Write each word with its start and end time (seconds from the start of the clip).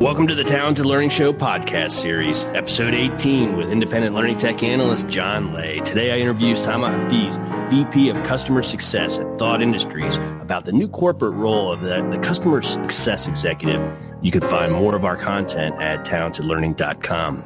Welcome 0.00 0.26
to 0.26 0.34
the 0.34 0.44
Talented 0.44 0.84
Learning 0.84 1.08
Show 1.08 1.32
podcast 1.32 1.92
series, 1.92 2.44
episode 2.44 2.92
18 2.92 3.56
with 3.56 3.70
independent 3.70 4.14
learning 4.14 4.36
tech 4.36 4.62
analyst 4.62 5.08
John 5.08 5.54
Leh. 5.54 5.80
Today 5.84 6.12
I 6.12 6.18
interview 6.18 6.54
Samma 6.54 6.92
Hafeez, 7.08 7.70
VP 7.70 8.10
of 8.10 8.22
Customer 8.24 8.62
Success 8.62 9.18
at 9.18 9.32
Thought 9.32 9.62
Industries, 9.62 10.18
about 10.42 10.66
the 10.66 10.72
new 10.72 10.86
corporate 10.86 11.32
role 11.32 11.72
of 11.72 11.80
the, 11.80 12.06
the 12.10 12.18
Customer 12.18 12.60
Success 12.60 13.26
Executive. 13.26 13.80
You 14.20 14.30
can 14.30 14.42
find 14.42 14.74
more 14.74 14.94
of 14.94 15.06
our 15.06 15.16
content 15.16 15.74
at 15.80 16.04
talentedlearning.com. 16.04 17.42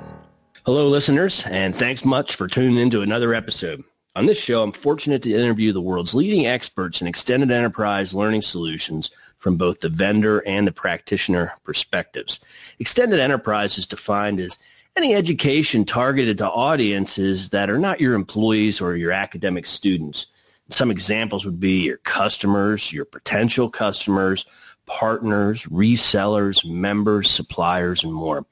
Hello, 0.66 0.88
listeners, 0.88 1.44
and 1.46 1.72
thanks 1.72 2.04
much 2.04 2.34
for 2.34 2.48
tuning 2.48 2.78
in 2.78 2.90
to 2.90 3.02
another 3.02 3.32
episode. 3.32 3.84
On 4.16 4.26
this 4.26 4.38
show, 4.38 4.64
I'm 4.64 4.72
fortunate 4.72 5.22
to 5.22 5.32
interview 5.32 5.72
the 5.72 5.80
world's 5.80 6.14
leading 6.14 6.48
experts 6.48 7.00
in 7.00 7.06
extended 7.06 7.52
enterprise 7.52 8.12
learning 8.12 8.42
solutions 8.42 9.08
from 9.40 9.56
both 9.56 9.80
the 9.80 9.88
vendor 9.88 10.46
and 10.46 10.66
the 10.66 10.72
practitioner 10.72 11.52
perspectives. 11.64 12.38
Extended 12.78 13.18
enterprise 13.18 13.76
is 13.76 13.86
defined 13.86 14.38
as 14.38 14.58
any 14.96 15.14
education 15.14 15.84
targeted 15.84 16.38
to 16.38 16.48
audiences 16.48 17.50
that 17.50 17.70
are 17.70 17.78
not 17.78 18.00
your 18.00 18.14
employees 18.14 18.80
or 18.80 18.96
your 18.96 19.12
academic 19.12 19.66
students. 19.66 20.26
Some 20.70 20.90
examples 20.90 21.44
would 21.44 21.58
be 21.58 21.86
your 21.86 21.96
customers, 21.98 22.92
your 22.92 23.04
potential 23.04 23.70
customers, 23.70 24.44
partners, 24.86 25.64
resellers, 25.66 26.68
members, 26.68 27.30
suppliers, 27.30 28.02
and 28.02 28.12
more. 28.12 28.44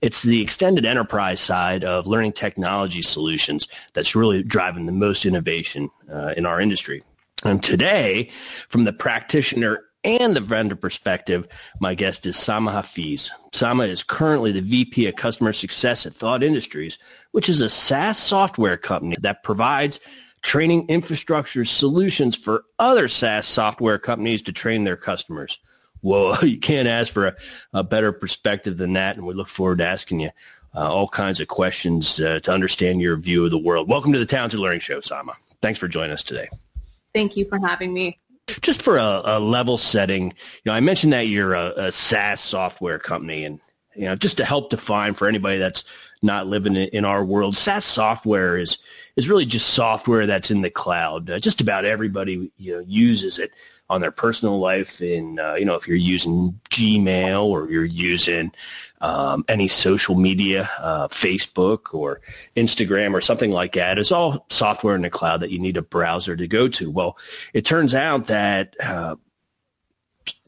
It's 0.00 0.22
the 0.22 0.40
extended 0.40 0.86
enterprise 0.86 1.40
side 1.40 1.84
of 1.84 2.06
learning 2.06 2.32
technology 2.32 3.02
solutions 3.02 3.66
that's 3.92 4.14
really 4.14 4.42
driving 4.42 4.86
the 4.86 4.92
most 4.92 5.26
innovation 5.26 5.90
uh, 6.10 6.34
in 6.36 6.46
our 6.46 6.60
industry. 6.60 7.02
And 7.42 7.62
today, 7.62 8.30
from 8.68 8.84
the 8.84 8.92
practitioner 8.92 9.84
and 10.04 10.34
the 10.34 10.40
vendor 10.40 10.76
perspective, 10.76 11.46
my 11.80 11.94
guest 11.94 12.26
is 12.26 12.36
Samma 12.36 12.72
Hafeez. 12.72 13.30
Samma 13.52 13.88
is 13.88 14.02
currently 14.02 14.52
the 14.52 14.60
VP 14.60 15.06
of 15.06 15.16
Customer 15.16 15.52
Success 15.52 16.06
at 16.06 16.14
Thought 16.14 16.42
Industries, 16.42 16.98
which 17.32 17.48
is 17.48 17.60
a 17.60 17.68
SaaS 17.68 18.18
software 18.18 18.76
company 18.76 19.16
that 19.20 19.42
provides 19.42 20.00
training 20.42 20.88
infrastructure 20.88 21.64
solutions 21.64 22.36
for 22.36 22.64
other 22.78 23.08
SaaS 23.08 23.46
software 23.46 23.98
companies 23.98 24.42
to 24.42 24.52
train 24.52 24.84
their 24.84 24.96
customers. 24.96 25.58
Whoa, 26.00 26.38
you 26.42 26.58
can't 26.58 26.88
ask 26.88 27.12
for 27.12 27.26
a, 27.26 27.36
a 27.74 27.84
better 27.84 28.12
perspective 28.12 28.78
than 28.78 28.94
that, 28.94 29.16
and 29.16 29.26
we 29.26 29.34
look 29.34 29.48
forward 29.48 29.78
to 29.78 29.86
asking 29.86 30.20
you 30.20 30.30
uh, 30.74 30.90
all 30.90 31.08
kinds 31.08 31.40
of 31.40 31.48
questions 31.48 32.20
uh, 32.20 32.40
to 32.40 32.52
understand 32.52 33.00
your 33.00 33.16
view 33.16 33.44
of 33.44 33.50
the 33.50 33.58
world. 33.58 33.88
Welcome 33.88 34.12
to 34.12 34.18
the 34.18 34.26
Talented 34.26 34.60
Learning 34.60 34.80
Show, 34.80 35.00
Samma. 35.00 35.34
Thanks 35.60 35.78
for 35.78 35.88
joining 35.88 36.12
us 36.12 36.22
today. 36.22 36.48
Thank 37.12 37.36
you 37.36 37.44
for 37.48 37.58
having 37.58 37.92
me. 37.92 38.16
Just 38.60 38.82
for 38.82 38.98
a, 38.98 39.22
a 39.24 39.40
level 39.40 39.78
setting, 39.78 40.28
you 40.28 40.32
know, 40.66 40.72
I 40.72 40.80
mentioned 40.80 41.12
that 41.12 41.28
you're 41.28 41.54
a, 41.54 41.72
a, 41.76 41.92
SaaS 41.92 42.40
software 42.40 42.98
company, 42.98 43.44
and 43.44 43.60
you 43.94 44.04
know, 44.04 44.16
just 44.16 44.36
to 44.38 44.44
help 44.44 44.70
define 44.70 45.14
for 45.14 45.28
anybody 45.28 45.58
that's 45.58 45.84
not 46.22 46.46
living 46.46 46.76
in 46.76 47.04
our 47.04 47.24
world, 47.24 47.56
SaaS 47.56 47.84
software 47.84 48.58
is 48.58 48.78
is 49.16 49.28
really 49.28 49.46
just 49.46 49.70
software 49.70 50.26
that's 50.26 50.50
in 50.50 50.62
the 50.62 50.70
cloud. 50.70 51.30
Uh, 51.30 51.38
just 51.38 51.60
about 51.60 51.84
everybody 51.84 52.50
you 52.56 52.74
know 52.74 52.84
uses 52.86 53.38
it 53.38 53.52
on 53.90 54.00
their 54.00 54.12
personal 54.12 54.58
life. 54.58 55.02
In 55.02 55.38
uh, 55.38 55.54
you 55.54 55.66
know, 55.66 55.74
if 55.74 55.86
you're 55.86 55.96
using 55.96 56.58
Gmail 56.70 57.44
or 57.44 57.70
you're 57.70 57.84
using 57.84 58.52
um, 59.02 59.44
any 59.48 59.68
social 59.68 60.14
media, 60.14 60.70
uh, 60.78 61.08
Facebook 61.08 61.92
or 61.92 62.20
Instagram 62.56 63.12
or 63.12 63.20
something 63.20 63.50
like 63.50 63.72
that 63.72 63.98
is 63.98 64.12
all 64.12 64.46
software 64.48 64.94
in 64.94 65.02
the 65.02 65.10
cloud 65.10 65.40
that 65.40 65.50
you 65.50 65.58
need 65.58 65.76
a 65.76 65.82
browser 65.82 66.36
to 66.36 66.46
go 66.46 66.68
to. 66.68 66.90
Well, 66.90 67.18
it 67.52 67.64
turns 67.64 67.94
out 67.94 68.26
that 68.26 68.76
uh, 68.82 69.16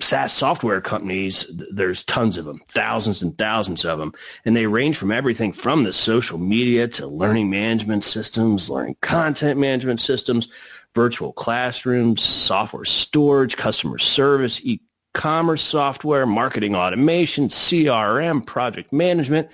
SaaS 0.00 0.33
software 0.33 0.80
companies, 0.80 1.50
there's 1.72 2.02
tons 2.05 2.36
of 2.36 2.44
them, 2.44 2.61
thousands 2.69 3.22
and 3.22 3.36
thousands 3.36 3.84
of 3.84 3.98
them, 3.98 4.12
and 4.44 4.56
they 4.56 4.66
range 4.66 4.97
from 4.97 5.12
everything 5.12 5.52
from 5.52 5.84
the 5.84 5.92
social 5.92 6.38
media 6.38 6.88
to 6.88 7.06
learning 7.06 7.50
management 7.50 8.05
systems, 8.05 8.69
learning 8.70 8.97
content 9.00 9.58
management 9.58 10.00
systems, 10.00 10.48
virtual 10.94 11.32
classrooms, 11.32 12.22
software 12.22 12.84
storage, 12.84 13.56
customer 13.56 13.98
service, 13.98 14.60
e 14.62 14.81
commerce 15.15 15.62
software, 15.62 16.26
marketing 16.26 16.75
automation, 16.75 17.49
CRM, 17.49 18.47
project 18.47 18.93
management, 18.93 19.49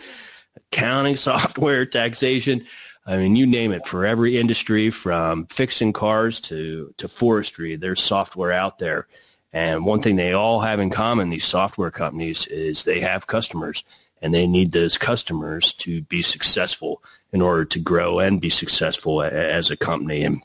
accounting 0.57 1.17
software, 1.29 1.85
taxation. 1.87 2.65
I 3.07 3.17
mean, 3.17 3.37
you 3.37 3.47
name 3.47 3.73
it 3.73 3.87
for 3.87 4.05
every 4.05 4.39
industry 4.39 4.91
from 4.91 5.47
fixing 5.47 5.93
cars 5.93 6.41
to, 6.43 6.93
to 6.99 7.09
forestry, 7.09 7.77
there's 7.77 8.03
software 8.03 8.53
out 8.53 8.79
there. 8.79 9.09
And 9.53 9.87
one 9.87 10.03
thing 10.03 10.17
they 10.17 10.33
all 10.33 10.61
have 10.61 10.81
in 10.81 10.91
common, 10.91 11.31
these 11.31 11.45
software 11.45 11.91
companies, 11.91 12.47
is 12.47 12.85
they 12.85 13.01
have 13.01 13.27
customers 13.27 13.85
and 14.21 14.35
they 14.35 14.47
need 14.47 14.73
those 14.73 14.99
customers 14.99 15.73
to 15.75 16.03
be 16.03 16.23
successful 16.23 17.03
in 17.33 17.41
order 17.41 17.65
to 17.65 17.79
grow 17.79 18.19
and 18.19 18.41
be 18.41 18.51
successful 18.51 19.23
as 19.23 19.71
a 19.71 19.77
company. 19.77 20.25
And 20.25 20.43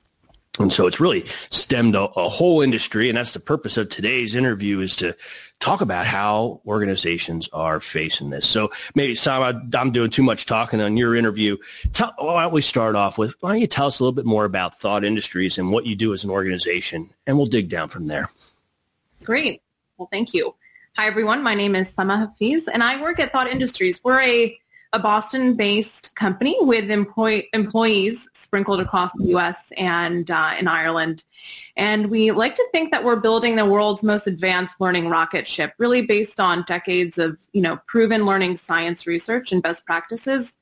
and 0.59 0.71
so 0.71 0.85
it's 0.85 0.99
really 0.99 1.25
stemmed 1.49 1.95
a, 1.95 2.01
a, 2.01 2.29
whole 2.29 2.61
industry, 2.61 3.09
and 3.09 3.17
that's 3.17 3.31
the 3.31 3.39
purpose 3.39 3.75
of 3.77 3.89
today's 3.89 4.35
interview 4.35 4.81
is 4.81 4.95
to 4.97 5.15
talk 5.59 5.81
about 5.81 6.05
how 6.05 6.61
organizations 6.67 7.49
are 7.53 7.79
facing 7.79 8.29
this. 8.29 8.47
So 8.47 8.71
maybe, 8.93 9.15
Sam, 9.15 9.63
I'm 9.73 9.91
doing 9.91 10.11
too 10.11 10.21
much 10.21 10.45
talking 10.45 10.79
on 10.79 10.95
your 10.95 11.15
interview. 11.15 11.57
Tell, 11.93 12.13
why 12.19 12.43
don't 12.43 12.53
we 12.53 12.61
start 12.61 12.95
off 12.95 13.17
with, 13.17 13.33
why 13.39 13.53
don't 13.53 13.61
you 13.61 13.67
tell 13.67 13.87
us 13.87 13.99
a 13.99 14.03
little 14.03 14.13
bit 14.13 14.27
more 14.27 14.45
about 14.45 14.75
Thought 14.75 15.03
Industries 15.03 15.57
and 15.57 15.71
what 15.71 15.87
you 15.87 15.95
do 15.95 16.13
as 16.13 16.23
an 16.23 16.29
organization, 16.29 17.09
and 17.25 17.35
we'll 17.35 17.47
dig 17.47 17.69
down 17.69 17.89
from 17.89 18.05
there. 18.05 18.29
Great. 19.23 19.61
Well, 19.97 20.09
thank 20.11 20.33
you. 20.33 20.55
Hi, 20.97 21.07
everyone. 21.07 21.41
My 21.41 21.55
name 21.55 21.75
is 21.75 21.95
Samma 21.95 22.33
Hafeez, 22.39 22.67
and 22.71 22.83
I 22.83 23.01
work 23.01 23.19
at 23.19 23.31
Thought 23.31 23.47
Industries. 23.47 24.03
We're 24.03 24.19
a 24.19 24.59
a 24.93 24.99
Boston-based 24.99 26.15
company 26.15 26.55
with 26.59 26.91
employ- 26.91 27.47
employees 27.51 28.29
sprinkled 28.33 28.79
across 28.79 29.11
the 29.13 29.25
U.S. 29.29 29.73
and 29.75 30.29
uh, 30.29 30.53
in 30.59 30.67
Ireland. 30.67 31.23
And 31.75 32.11
we 32.11 32.29
like 32.29 32.53
to 32.53 32.67
think 32.71 32.91
that 32.91 33.03
we're 33.03 33.19
building 33.19 33.55
the 33.55 33.65
world's 33.65 34.03
most 34.03 34.27
advanced 34.27 34.79
learning 34.79 35.09
rocket 35.09 35.47
ship, 35.47 35.73
really 35.79 36.05
based 36.05 36.39
on 36.39 36.63
decades 36.67 37.17
of, 37.17 37.39
you 37.53 37.61
know, 37.61 37.79
proven 37.87 38.27
learning 38.27 38.57
science 38.57 39.07
research 39.07 39.51
and 39.51 39.63
best 39.63 39.83
practices. 39.87 40.53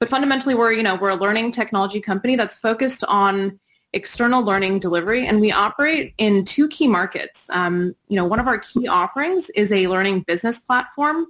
But 0.00 0.08
fundamentally, 0.08 0.56
we're, 0.56 0.72
you 0.72 0.82
know, 0.82 0.96
we're 0.96 1.10
a 1.10 1.14
learning 1.14 1.52
technology 1.52 2.00
company 2.00 2.34
that's 2.34 2.56
focused 2.56 3.04
on 3.04 3.60
external 3.92 4.42
learning 4.42 4.78
delivery, 4.78 5.26
and 5.26 5.40
we 5.40 5.52
operate 5.52 6.14
in 6.18 6.44
two 6.44 6.68
key 6.68 6.86
markets. 6.86 7.46
Um, 7.50 7.94
you 8.08 8.16
know, 8.16 8.24
one 8.24 8.40
of 8.40 8.46
our 8.46 8.58
key 8.58 8.88
offerings 8.88 9.50
is 9.50 9.72
a 9.72 9.86
learning 9.86 10.20
business 10.20 10.58
platform 10.58 11.26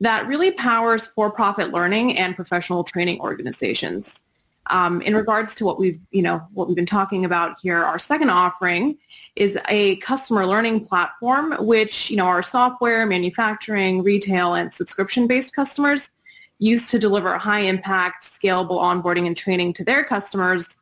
that 0.00 0.26
really 0.26 0.50
powers 0.50 1.06
for-profit 1.06 1.72
learning 1.72 2.16
and 2.18 2.36
professional 2.36 2.84
training 2.84 3.20
organizations. 3.20 4.20
Um, 4.68 5.00
in 5.02 5.14
regards 5.14 5.54
to 5.56 5.64
what 5.64 5.78
we've, 5.78 5.98
you 6.10 6.22
know, 6.22 6.46
what 6.52 6.66
we've 6.66 6.76
been 6.76 6.86
talking 6.86 7.24
about 7.24 7.58
here, 7.62 7.78
our 7.78 7.98
second 7.98 8.30
offering 8.30 8.98
is 9.36 9.56
a 9.68 9.96
customer 9.96 10.46
learning 10.46 10.86
platform, 10.86 11.54
which, 11.60 12.10
you 12.10 12.16
know, 12.16 12.26
our 12.26 12.42
software, 12.42 13.06
manufacturing, 13.06 14.02
retail, 14.02 14.54
and 14.54 14.72
subscription-based 14.72 15.54
customers 15.54 16.10
use 16.58 16.88
to 16.90 16.98
deliver 16.98 17.36
high-impact, 17.36 18.24
scalable 18.24 18.80
onboarding 18.80 19.26
and 19.26 19.36
training 19.36 19.74
to 19.74 19.84
their 19.84 20.02
customers 20.02 20.76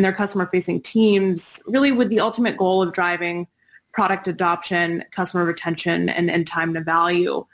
and 0.00 0.04
their 0.06 0.14
customer-facing 0.14 0.80
teams, 0.80 1.62
really 1.66 1.92
with 1.92 2.08
the 2.08 2.20
ultimate 2.20 2.56
goal 2.56 2.82
of 2.82 2.90
driving 2.90 3.46
product 3.92 4.28
adoption, 4.28 5.04
customer 5.10 5.44
retention, 5.44 6.08
and, 6.08 6.30
and 6.30 6.46
time 6.46 6.72
to 6.72 6.80
value. 6.80 7.44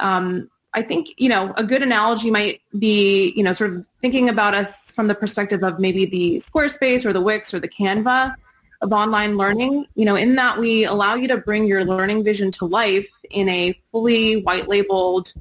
Um, 0.00 0.50
I 0.74 0.82
think, 0.82 1.10
you 1.16 1.28
know, 1.28 1.54
a 1.56 1.62
good 1.62 1.80
analogy 1.80 2.28
might 2.28 2.60
be, 2.76 3.32
you 3.36 3.44
know, 3.44 3.52
sort 3.52 3.72
of 3.72 3.86
thinking 4.00 4.28
about 4.28 4.52
us 4.52 4.90
from 4.90 5.06
the 5.06 5.14
perspective 5.14 5.62
of 5.62 5.78
maybe 5.78 6.04
the 6.06 6.38
Squarespace 6.38 7.04
or 7.04 7.12
the 7.12 7.20
Wix 7.20 7.54
or 7.54 7.60
the 7.60 7.68
Canva 7.68 8.34
of 8.80 8.92
online 8.92 9.36
learning, 9.36 9.86
you 9.94 10.04
know, 10.04 10.16
in 10.16 10.34
that 10.34 10.58
we 10.58 10.84
allow 10.84 11.14
you 11.14 11.28
to 11.28 11.36
bring 11.36 11.68
your 11.68 11.84
learning 11.84 12.24
vision 12.24 12.50
to 12.50 12.64
life 12.64 13.06
in 13.30 13.48
a 13.48 13.80
fully 13.92 14.42
white 14.42 14.66
labeled 14.66 15.32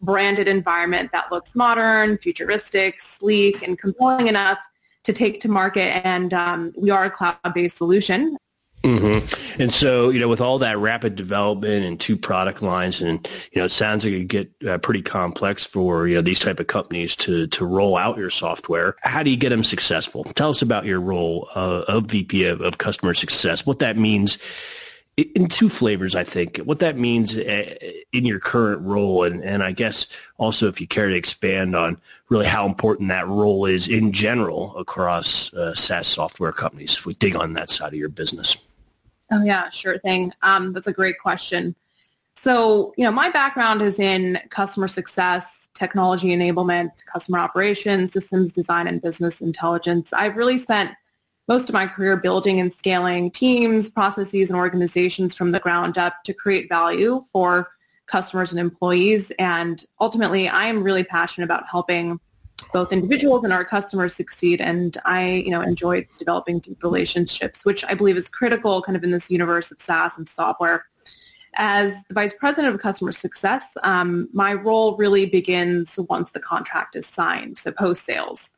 branded 0.00 0.48
environment 0.48 1.12
that 1.12 1.30
looks 1.30 1.54
modern, 1.54 2.16
futuristic, 2.16 3.02
sleek, 3.02 3.60
and 3.60 3.78
compelling 3.78 4.28
enough 4.28 4.58
to 5.06 5.12
take 5.12 5.40
to 5.40 5.48
market. 5.48 6.04
And 6.06 6.34
um, 6.34 6.72
we 6.76 6.90
are 6.90 7.04
a 7.04 7.10
cloud-based 7.10 7.76
solution. 7.76 8.36
Mm-hmm. 8.82 9.60
And 9.60 9.72
so, 9.72 10.10
you 10.10 10.20
know, 10.20 10.28
with 10.28 10.40
all 10.40 10.58
that 10.60 10.78
rapid 10.78 11.16
development 11.16 11.84
and 11.84 11.98
two 11.98 12.16
product 12.16 12.62
lines, 12.62 13.00
and 13.00 13.26
you 13.50 13.60
know, 13.60 13.64
it 13.64 13.72
sounds 13.72 14.04
like 14.04 14.12
it 14.12 14.24
get 14.28 14.52
uh, 14.68 14.78
pretty 14.78 15.02
complex 15.02 15.64
for 15.64 16.06
you 16.06 16.14
know 16.14 16.20
these 16.20 16.38
type 16.38 16.60
of 16.60 16.68
companies 16.68 17.16
to 17.16 17.48
to 17.48 17.66
roll 17.66 17.96
out 17.96 18.16
your 18.16 18.30
software. 18.30 18.94
How 19.00 19.24
do 19.24 19.30
you 19.30 19.36
get 19.36 19.48
them 19.48 19.64
successful? 19.64 20.22
Tell 20.34 20.50
us 20.50 20.62
about 20.62 20.84
your 20.84 21.00
role 21.00 21.48
uh, 21.56 21.82
of 21.88 22.04
VP 22.04 22.44
of, 22.44 22.60
of 22.60 22.78
customer 22.78 23.14
success. 23.14 23.66
What 23.66 23.80
that 23.80 23.96
means 23.96 24.38
in 25.16 25.48
two 25.48 25.68
flavors, 25.68 26.14
I 26.14 26.24
think. 26.24 26.58
What 26.58 26.80
that 26.80 26.98
means 26.98 27.36
uh, 27.36 27.74
in 28.12 28.24
your 28.26 28.38
current 28.38 28.82
role, 28.82 29.24
and 29.24 29.42
and 29.42 29.62
I 29.62 29.72
guess 29.72 30.06
also 30.36 30.68
if 30.68 30.80
you 30.80 30.86
care 30.86 31.08
to 31.08 31.16
expand 31.16 31.74
on 31.74 32.00
really 32.28 32.46
how 32.46 32.66
important 32.66 33.08
that 33.08 33.26
role 33.26 33.64
is 33.64 33.88
in 33.88 34.12
general 34.12 34.76
across 34.76 35.52
uh, 35.54 35.74
SaaS 35.74 36.06
software 36.06 36.52
companies. 36.52 36.96
If 36.96 37.06
we 37.06 37.14
dig 37.14 37.34
on 37.34 37.54
that 37.54 37.70
side 37.70 37.88
of 37.88 37.98
your 37.98 38.10
business. 38.10 38.56
Oh 39.32 39.42
yeah, 39.42 39.70
sure 39.70 39.98
thing. 39.98 40.32
Um, 40.42 40.72
that's 40.72 40.86
a 40.86 40.92
great 40.92 41.18
question. 41.18 41.74
So, 42.34 42.92
you 42.98 43.04
know, 43.04 43.10
my 43.10 43.30
background 43.30 43.80
is 43.80 43.98
in 43.98 44.38
customer 44.50 44.88
success, 44.88 45.68
technology 45.74 46.28
enablement, 46.28 46.90
customer 47.10 47.38
operations, 47.38 48.12
systems 48.12 48.52
design, 48.52 48.86
and 48.86 49.00
business 49.00 49.40
intelligence. 49.40 50.12
I've 50.12 50.36
really 50.36 50.58
spent 50.58 50.92
most 51.48 51.68
of 51.68 51.72
my 51.72 51.86
career 51.86 52.16
building 52.16 52.60
and 52.60 52.72
scaling 52.72 53.30
teams, 53.30 53.88
processes, 53.88 54.50
and 54.50 54.58
organizations 54.58 55.34
from 55.34 55.52
the 55.52 55.60
ground 55.60 55.96
up 55.96 56.24
to 56.24 56.32
create 56.32 56.68
value 56.68 57.24
for 57.32 57.72
customers 58.06 58.52
and 58.52 58.60
employees. 58.60 59.30
And 59.38 59.84
ultimately, 60.00 60.48
I 60.48 60.66
am 60.66 60.82
really 60.82 61.04
passionate 61.04 61.44
about 61.44 61.64
helping 61.70 62.20
both 62.72 62.92
individuals 62.92 63.44
and 63.44 63.52
our 63.52 63.64
customers 63.64 64.14
succeed. 64.14 64.60
And 64.60 64.96
I, 65.04 65.42
you 65.44 65.50
know, 65.50 65.60
enjoy 65.60 66.06
developing 66.18 66.58
deep 66.60 66.82
relationships, 66.82 67.64
which 67.64 67.84
I 67.84 67.94
believe 67.94 68.16
is 68.16 68.28
critical 68.28 68.82
kind 68.82 68.96
of 68.96 69.04
in 69.04 69.10
this 69.10 69.30
universe 69.30 69.70
of 69.70 69.80
SaaS 69.80 70.16
and 70.16 70.28
software. 70.28 70.86
As 71.58 72.04
the 72.04 72.14
Vice 72.14 72.34
President 72.34 72.74
of 72.74 72.80
Customer 72.80 73.12
Success, 73.12 73.76
um, 73.82 74.28
my 74.32 74.52
role 74.52 74.96
really 74.96 75.26
begins 75.26 75.98
once 76.08 76.32
the 76.32 76.40
contract 76.40 76.96
is 76.96 77.06
signed, 77.06 77.56
so 77.58 77.72
post-sales. 77.72 78.50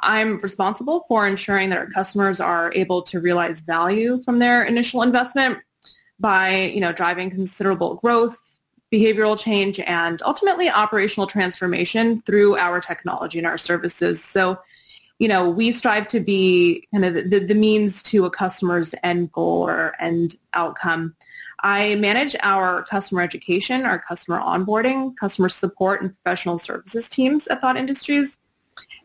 I'm 0.00 0.38
responsible 0.38 1.04
for 1.08 1.26
ensuring 1.26 1.70
that 1.70 1.78
our 1.78 1.90
customers 1.90 2.40
are 2.40 2.72
able 2.74 3.02
to 3.02 3.20
realize 3.20 3.60
value 3.60 4.22
from 4.24 4.38
their 4.38 4.64
initial 4.64 5.02
investment 5.02 5.58
by, 6.18 6.72
you 6.74 6.80
know, 6.80 6.92
driving 6.92 7.30
considerable 7.30 7.96
growth, 7.96 8.38
behavioral 8.92 9.38
change, 9.38 9.80
and 9.80 10.22
ultimately 10.22 10.68
operational 10.70 11.26
transformation 11.26 12.22
through 12.22 12.56
our 12.56 12.80
technology 12.80 13.38
and 13.38 13.46
our 13.46 13.58
services. 13.58 14.22
So, 14.22 14.58
you 15.18 15.28
know, 15.28 15.50
we 15.50 15.72
strive 15.72 16.08
to 16.08 16.20
be 16.20 16.86
kind 16.92 17.04
of 17.04 17.30
the, 17.30 17.38
the 17.38 17.54
means 17.54 18.02
to 18.04 18.26
a 18.26 18.30
customer's 18.30 18.94
end 19.02 19.32
goal 19.32 19.68
or 19.68 19.94
end 19.98 20.36
outcome. 20.52 21.14
I 21.58 21.94
manage 21.94 22.36
our 22.42 22.84
customer 22.84 23.22
education, 23.22 23.86
our 23.86 23.98
customer 23.98 24.38
onboarding, 24.40 25.16
customer 25.16 25.48
support, 25.48 26.02
and 26.02 26.14
professional 26.22 26.58
services 26.58 27.08
teams 27.08 27.46
at 27.48 27.62
Thought 27.62 27.78
Industries. 27.78 28.36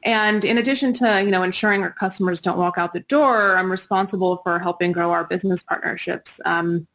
And 0.03 0.43
in 0.43 0.57
addition 0.57 0.93
to, 0.93 1.21
you 1.23 1.29
know, 1.29 1.43
ensuring 1.43 1.83
our 1.83 1.91
customers 1.91 2.41
don't 2.41 2.57
walk 2.57 2.77
out 2.77 2.93
the 2.93 3.01
door, 3.01 3.55
I'm 3.55 3.71
responsible 3.71 4.37
for 4.43 4.59
helping 4.59 4.91
grow 4.91 5.11
our 5.11 5.25
business 5.25 5.63
partnerships. 5.63 6.39
Um, 6.43 6.87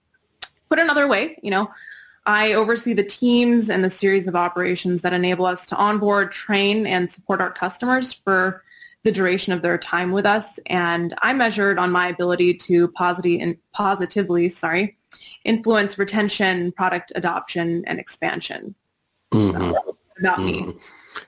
put 0.68 0.78
another 0.78 1.06
way, 1.06 1.38
you 1.42 1.50
know, 1.50 1.70
I 2.26 2.54
oversee 2.54 2.92
the 2.92 3.04
teams 3.04 3.70
and 3.70 3.84
the 3.84 3.90
series 3.90 4.26
of 4.26 4.34
operations 4.34 5.02
that 5.02 5.12
enable 5.12 5.46
us 5.46 5.66
to 5.66 5.76
onboard, 5.76 6.32
train, 6.32 6.86
and 6.86 7.10
support 7.10 7.40
our 7.40 7.52
customers 7.52 8.12
for 8.12 8.64
the 9.04 9.12
duration 9.12 9.52
of 9.52 9.62
their 9.62 9.78
time 9.78 10.10
with 10.10 10.26
us. 10.26 10.58
And 10.66 11.14
I'm 11.22 11.38
measured 11.38 11.78
on 11.78 11.92
my 11.92 12.08
ability 12.08 12.54
to 12.54 12.88
positively, 12.88 13.60
positively 13.72 14.48
sorry, 14.48 14.96
influence 15.44 15.96
retention, 15.96 16.72
product 16.72 17.12
adoption, 17.14 17.84
and 17.86 18.00
expansion. 18.00 18.74
Mm-hmm. 19.32 19.72
So 19.72 19.96
about 20.18 20.38
mm-hmm. 20.38 20.70
me. 20.70 20.76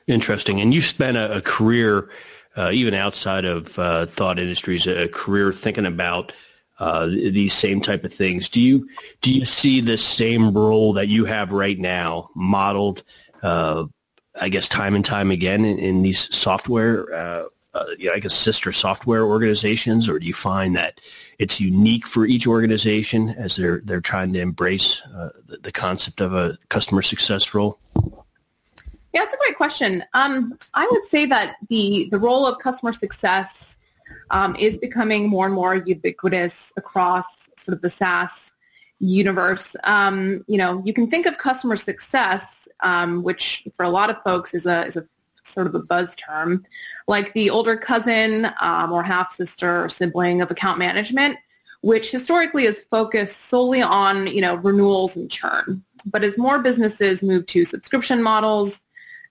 Interesting. 0.06 0.60
And 0.60 0.72
you 0.72 0.82
spent 0.82 1.16
a, 1.16 1.38
a 1.38 1.40
career, 1.40 2.10
uh, 2.56 2.70
even 2.72 2.94
outside 2.94 3.44
of 3.44 3.78
uh, 3.78 4.06
Thought 4.06 4.38
Industries, 4.38 4.86
a 4.86 5.08
career 5.08 5.52
thinking 5.52 5.86
about 5.86 6.32
uh, 6.78 7.06
these 7.06 7.52
same 7.52 7.80
type 7.80 8.04
of 8.04 8.12
things. 8.12 8.48
Do 8.48 8.60
you 8.60 8.88
do 9.20 9.32
you 9.32 9.44
see 9.44 9.80
the 9.80 9.98
same 9.98 10.52
role 10.52 10.92
that 10.94 11.08
you 11.08 11.24
have 11.24 11.52
right 11.52 11.78
now 11.78 12.30
modeled? 12.34 13.02
Uh, 13.42 13.86
I 14.40 14.48
guess 14.48 14.68
time 14.68 14.94
and 14.94 15.04
time 15.04 15.30
again 15.30 15.64
in, 15.64 15.78
in 15.78 16.02
these 16.02 16.32
software, 16.34 17.12
uh, 17.12 17.44
uh, 17.74 17.84
I 18.12 18.20
guess 18.20 18.34
sister 18.34 18.72
software 18.72 19.24
organizations, 19.24 20.08
or 20.08 20.20
do 20.20 20.26
you 20.26 20.34
find 20.34 20.76
that 20.76 21.00
it's 21.38 21.60
unique 21.60 22.06
for 22.06 22.26
each 22.26 22.46
organization 22.46 23.30
as 23.30 23.56
they're 23.56 23.80
they're 23.84 24.00
trying 24.00 24.32
to 24.34 24.40
embrace 24.40 25.02
the, 25.46 25.58
the 25.60 25.72
concept 25.72 26.20
of 26.20 26.32
a 26.32 26.58
customer 26.68 27.02
success 27.02 27.54
role? 27.54 27.78
Yeah, 29.12 29.20
that's 29.22 29.34
a 29.34 29.38
great 29.38 29.56
question. 29.56 30.04
Um, 30.12 30.58
I 30.74 30.86
would 30.90 31.04
say 31.04 31.26
that 31.26 31.56
the 31.68 32.08
the 32.10 32.18
role 32.18 32.46
of 32.46 32.58
customer 32.58 32.92
success 32.92 33.78
um, 34.30 34.56
is 34.56 34.76
becoming 34.76 35.28
more 35.28 35.46
and 35.46 35.54
more 35.54 35.74
ubiquitous 35.74 36.72
across 36.76 37.48
sort 37.56 37.74
of 37.74 37.82
the 37.82 37.90
SaaS 37.90 38.52
universe. 39.00 39.76
Um, 39.84 40.44
you 40.46 40.58
know, 40.58 40.82
you 40.84 40.92
can 40.92 41.08
think 41.08 41.26
of 41.26 41.38
customer 41.38 41.76
success, 41.76 42.68
um, 42.80 43.22
which 43.22 43.64
for 43.74 43.84
a 43.84 43.88
lot 43.88 44.10
of 44.10 44.22
folks 44.22 44.54
is 44.54 44.66
a 44.66 44.86
is 44.86 44.96
a 44.96 45.06
sort 45.42 45.66
of 45.66 45.74
a 45.74 45.80
buzz 45.80 46.14
term, 46.16 46.66
like 47.06 47.32
the 47.32 47.50
older 47.50 47.76
cousin 47.76 48.46
um, 48.60 48.92
or 48.92 49.02
half 49.02 49.32
sister 49.32 49.84
or 49.84 49.88
sibling 49.88 50.42
of 50.42 50.50
account 50.50 50.78
management, 50.78 51.38
which 51.80 52.10
historically 52.10 52.64
is 52.64 52.84
focused 52.90 53.40
solely 53.40 53.82
on 53.82 54.26
you 54.26 54.40
know 54.40 54.56
renewals 54.56 55.16
and 55.16 55.30
churn. 55.30 55.82
But 56.04 56.24
as 56.24 56.38
more 56.38 56.60
businesses 56.60 57.22
move 57.22 57.46
to 57.46 57.64
subscription 57.64 58.22
models, 58.22 58.82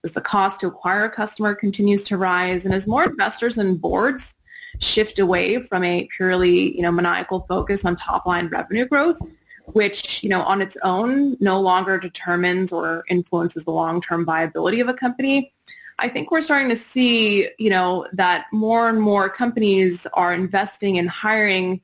as 0.04 0.12
the 0.12 0.20
cost 0.20 0.60
to 0.60 0.68
acquire 0.68 1.04
a 1.04 1.10
customer 1.10 1.54
continues 1.54 2.04
to 2.04 2.16
rise, 2.16 2.64
and 2.64 2.74
as 2.74 2.86
more 2.86 3.04
investors 3.04 3.58
and 3.58 3.80
boards 3.80 4.34
shift 4.80 5.18
away 5.18 5.62
from 5.62 5.82
a 5.84 6.08
purely, 6.16 6.76
you 6.76 6.82
know, 6.82 6.92
maniacal 6.92 7.40
focus 7.48 7.84
on 7.84 7.96
top 7.96 8.26
line 8.26 8.48
revenue 8.48 8.86
growth, 8.86 9.18
which, 9.66 10.22
you 10.22 10.28
know, 10.28 10.42
on 10.42 10.62
its 10.62 10.76
own 10.82 11.36
no 11.40 11.60
longer 11.60 11.98
determines 11.98 12.72
or 12.72 13.04
influences 13.08 13.64
the 13.64 13.70
long-term 13.70 14.24
viability 14.24 14.80
of 14.80 14.88
a 14.88 14.94
company. 14.94 15.52
I 15.98 16.08
think 16.08 16.30
we're 16.30 16.42
starting 16.42 16.68
to 16.68 16.76
see, 16.76 17.48
you 17.58 17.70
know, 17.70 18.06
that 18.12 18.46
more 18.52 18.88
and 18.88 19.00
more 19.00 19.28
companies 19.28 20.06
are 20.14 20.32
investing 20.32 20.96
in 20.96 21.08
hiring 21.08 21.80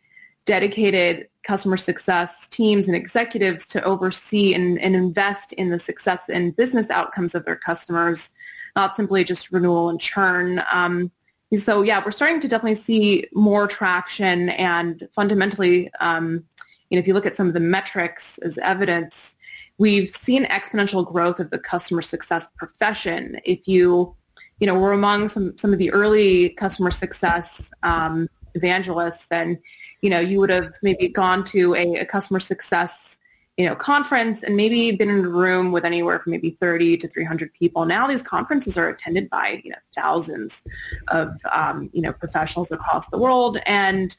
dedicated 0.47 1.29
customer 1.43 1.77
success 1.77 2.47
teams 2.49 2.87
and 2.87 2.97
executives 2.97 3.67
to 3.67 3.83
oversee 3.85 4.55
and, 4.55 4.79
and 4.81 4.97
invest 4.97 5.53
in 5.53 5.71
the 5.71 5.79
success 5.79 6.29
and 6.29 6.57
business 6.57 6.91
outcomes 6.91 7.35
of 7.35 7.45
their 7.45 7.57
customers, 7.57 8.31
not 8.77 8.97
simply 8.97 9.25
just 9.25 9.53
renewal 9.53 9.89
and 9.91 10.01
churn. 10.01 10.63
Um, 10.73 11.11
so 11.55 11.83
yeah, 11.83 12.03
we're 12.05 12.13
starting 12.13 12.41
to 12.41 12.49
definitely 12.49 12.75
see 12.75 13.27
more 13.33 13.67
traction 13.67 14.49
and 14.51 15.09
fundamentally, 15.15 15.91
um, 16.01 16.45
you 16.91 16.97
know, 16.97 17.01
if 17.01 17.07
you 17.07 17.15
look 17.15 17.27
at 17.27 17.37
some 17.37 17.47
of 17.47 17.55
the 17.55 17.61
metrics 17.61 18.39
as 18.39 18.59
evidence, 18.59 19.37
we've 19.79 20.09
seen 20.09 20.45
exponential 20.45 21.07
growth 21.07 21.41
of 21.41 21.51
the 21.51 21.59
customer 21.59 22.03
success 22.03 22.49
profession. 22.57 23.41
If 23.45 23.69
you, 23.69 24.15
you 24.59 24.67
know, 24.67 24.79
we're 24.79 24.93
among 24.93 25.29
some, 25.29 25.57
some 25.59 25.73
of 25.73 25.79
the 25.79 25.91
early 25.93 26.51
customer 26.51 26.91
success 26.91 27.71
um, 27.83 28.29
evangelists, 28.55 29.27
then, 29.27 29.61
you 30.01 30.11
know, 30.11 30.21
you 30.21 30.41
would 30.41 30.51
have 30.51 30.75
maybe 30.83 31.09
gone 31.09 31.45
to 31.45 31.75
a, 31.75 31.95
a 32.01 32.05
customer 32.05 32.41
success 32.41 33.19
you 33.57 33.67
know, 33.67 33.77
conference 33.77 34.43
and 34.43 34.57
maybe 34.57 34.91
been 34.93 35.09
in 35.09 35.25
a 35.25 35.29
room 35.29 35.71
with 35.71 35.85
anywhere 35.85 36.19
from 36.19 36.33
maybe 36.33 36.51
30 36.51 36.97
to 36.99 37.09
300 37.09 37.53
people. 37.55 37.87
Now 37.87 38.07
these 38.07 38.23
conferences 38.23 38.77
are 38.77 38.89
attended 38.89 39.31
by, 39.31 39.61
you 39.63 39.71
know, 39.71 39.77
thousands 39.97 40.65
of, 41.09 41.37
um, 41.53 41.89
you 41.93 42.03
know, 42.03 42.13
professionals 42.13 42.73
across 42.73 43.09
the 43.09 43.19
world. 43.19 43.59
And, 43.65 44.17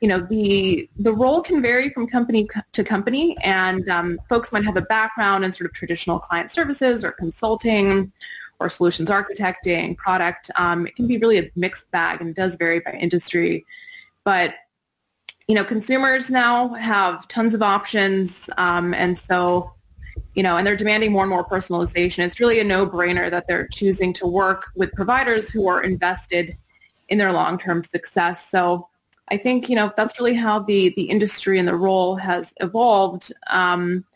you 0.00 0.08
know, 0.08 0.18
the, 0.18 0.90
the 0.96 1.12
role 1.12 1.42
can 1.42 1.62
vary 1.62 1.90
from 1.90 2.08
company 2.08 2.48
to 2.72 2.82
company 2.82 3.36
and 3.44 3.88
um, 3.88 4.18
folks 4.28 4.50
might 4.50 4.64
have 4.64 4.76
a 4.76 4.82
background 4.82 5.44
in 5.44 5.52
sort 5.52 5.70
of 5.70 5.74
traditional 5.74 6.18
client 6.18 6.50
services 6.50 7.04
or 7.04 7.12
consulting 7.12 8.10
or 8.58 8.68
solutions 8.68 9.08
architecting, 9.10 9.96
product. 9.96 10.50
Um, 10.56 10.88
it 10.88 10.96
can 10.96 11.06
be 11.06 11.18
really 11.18 11.38
a 11.38 11.52
mixed 11.54 11.88
bag 11.92 12.20
and 12.20 12.34
does 12.34 12.56
vary 12.56 12.80
by 12.80 12.92
industry. 12.92 13.64
But 14.24 14.54
you 15.52 15.56
know, 15.56 15.64
consumers 15.64 16.30
now 16.30 16.68
have 16.68 17.28
tons 17.28 17.52
of 17.52 17.60
options, 17.60 18.48
um, 18.56 18.94
and 18.94 19.18
so, 19.18 19.74
you 20.34 20.42
know, 20.42 20.56
and 20.56 20.66
they're 20.66 20.78
demanding 20.78 21.12
more 21.12 21.24
and 21.24 21.28
more 21.28 21.46
personalization. 21.46 22.24
It's 22.24 22.40
really 22.40 22.58
a 22.58 22.64
no-brainer 22.64 23.30
that 23.30 23.46
they're 23.46 23.68
choosing 23.68 24.14
to 24.14 24.26
work 24.26 24.70
with 24.74 24.92
providers 24.92 25.50
who 25.50 25.68
are 25.68 25.82
invested 25.82 26.56
in 27.10 27.18
their 27.18 27.34
long-term 27.34 27.82
success. 27.82 28.48
So, 28.48 28.88
I 29.28 29.36
think 29.36 29.68
you 29.68 29.76
know 29.76 29.92
that's 29.94 30.18
really 30.18 30.32
how 30.32 30.60
the 30.60 30.94
the 30.96 31.02
industry 31.02 31.58
and 31.58 31.68
the 31.68 31.76
role 31.76 32.16
has 32.16 32.54
evolved, 32.58 33.30
um, 33.50 34.06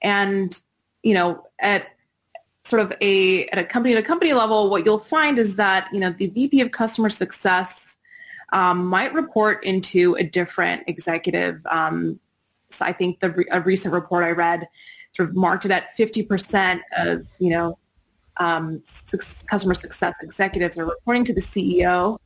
and 0.00 0.56
you 1.02 1.14
know, 1.14 1.48
at 1.58 1.88
sort 2.62 2.82
of 2.82 2.92
a 3.00 3.46
at 3.48 3.58
a 3.58 3.64
company 3.64 3.96
to 3.96 4.02
company 4.02 4.34
level, 4.34 4.70
what 4.70 4.86
you'll 4.86 5.00
find 5.00 5.40
is 5.40 5.56
that 5.56 5.88
you 5.92 5.98
know 5.98 6.10
the 6.10 6.28
VP 6.28 6.60
of 6.60 6.70
customer 6.70 7.10
success 7.10 7.95
um, 8.52 8.86
might 8.86 9.12
report 9.12 9.64
into 9.64 10.14
a 10.14 10.22
different 10.22 10.84
executive. 10.86 11.60
Um, 11.66 12.20
so 12.70 12.84
I 12.84 12.92
think 12.92 13.20
the 13.20 13.44
a 13.50 13.60
recent 13.60 13.94
report 13.94 14.24
I 14.24 14.32
read 14.32 14.68
sort 15.14 15.30
of 15.30 15.36
marked 15.36 15.64
it 15.64 15.70
at 15.70 15.96
50% 15.96 16.80
of, 16.98 17.26
you 17.38 17.50
know, 17.50 17.78
um, 18.38 18.82
customer 19.46 19.74
success 19.74 20.14
executives 20.20 20.78
are 20.78 20.84
reporting 20.84 21.24
to 21.24 21.32
the 21.32 21.40
CEO 21.40 22.18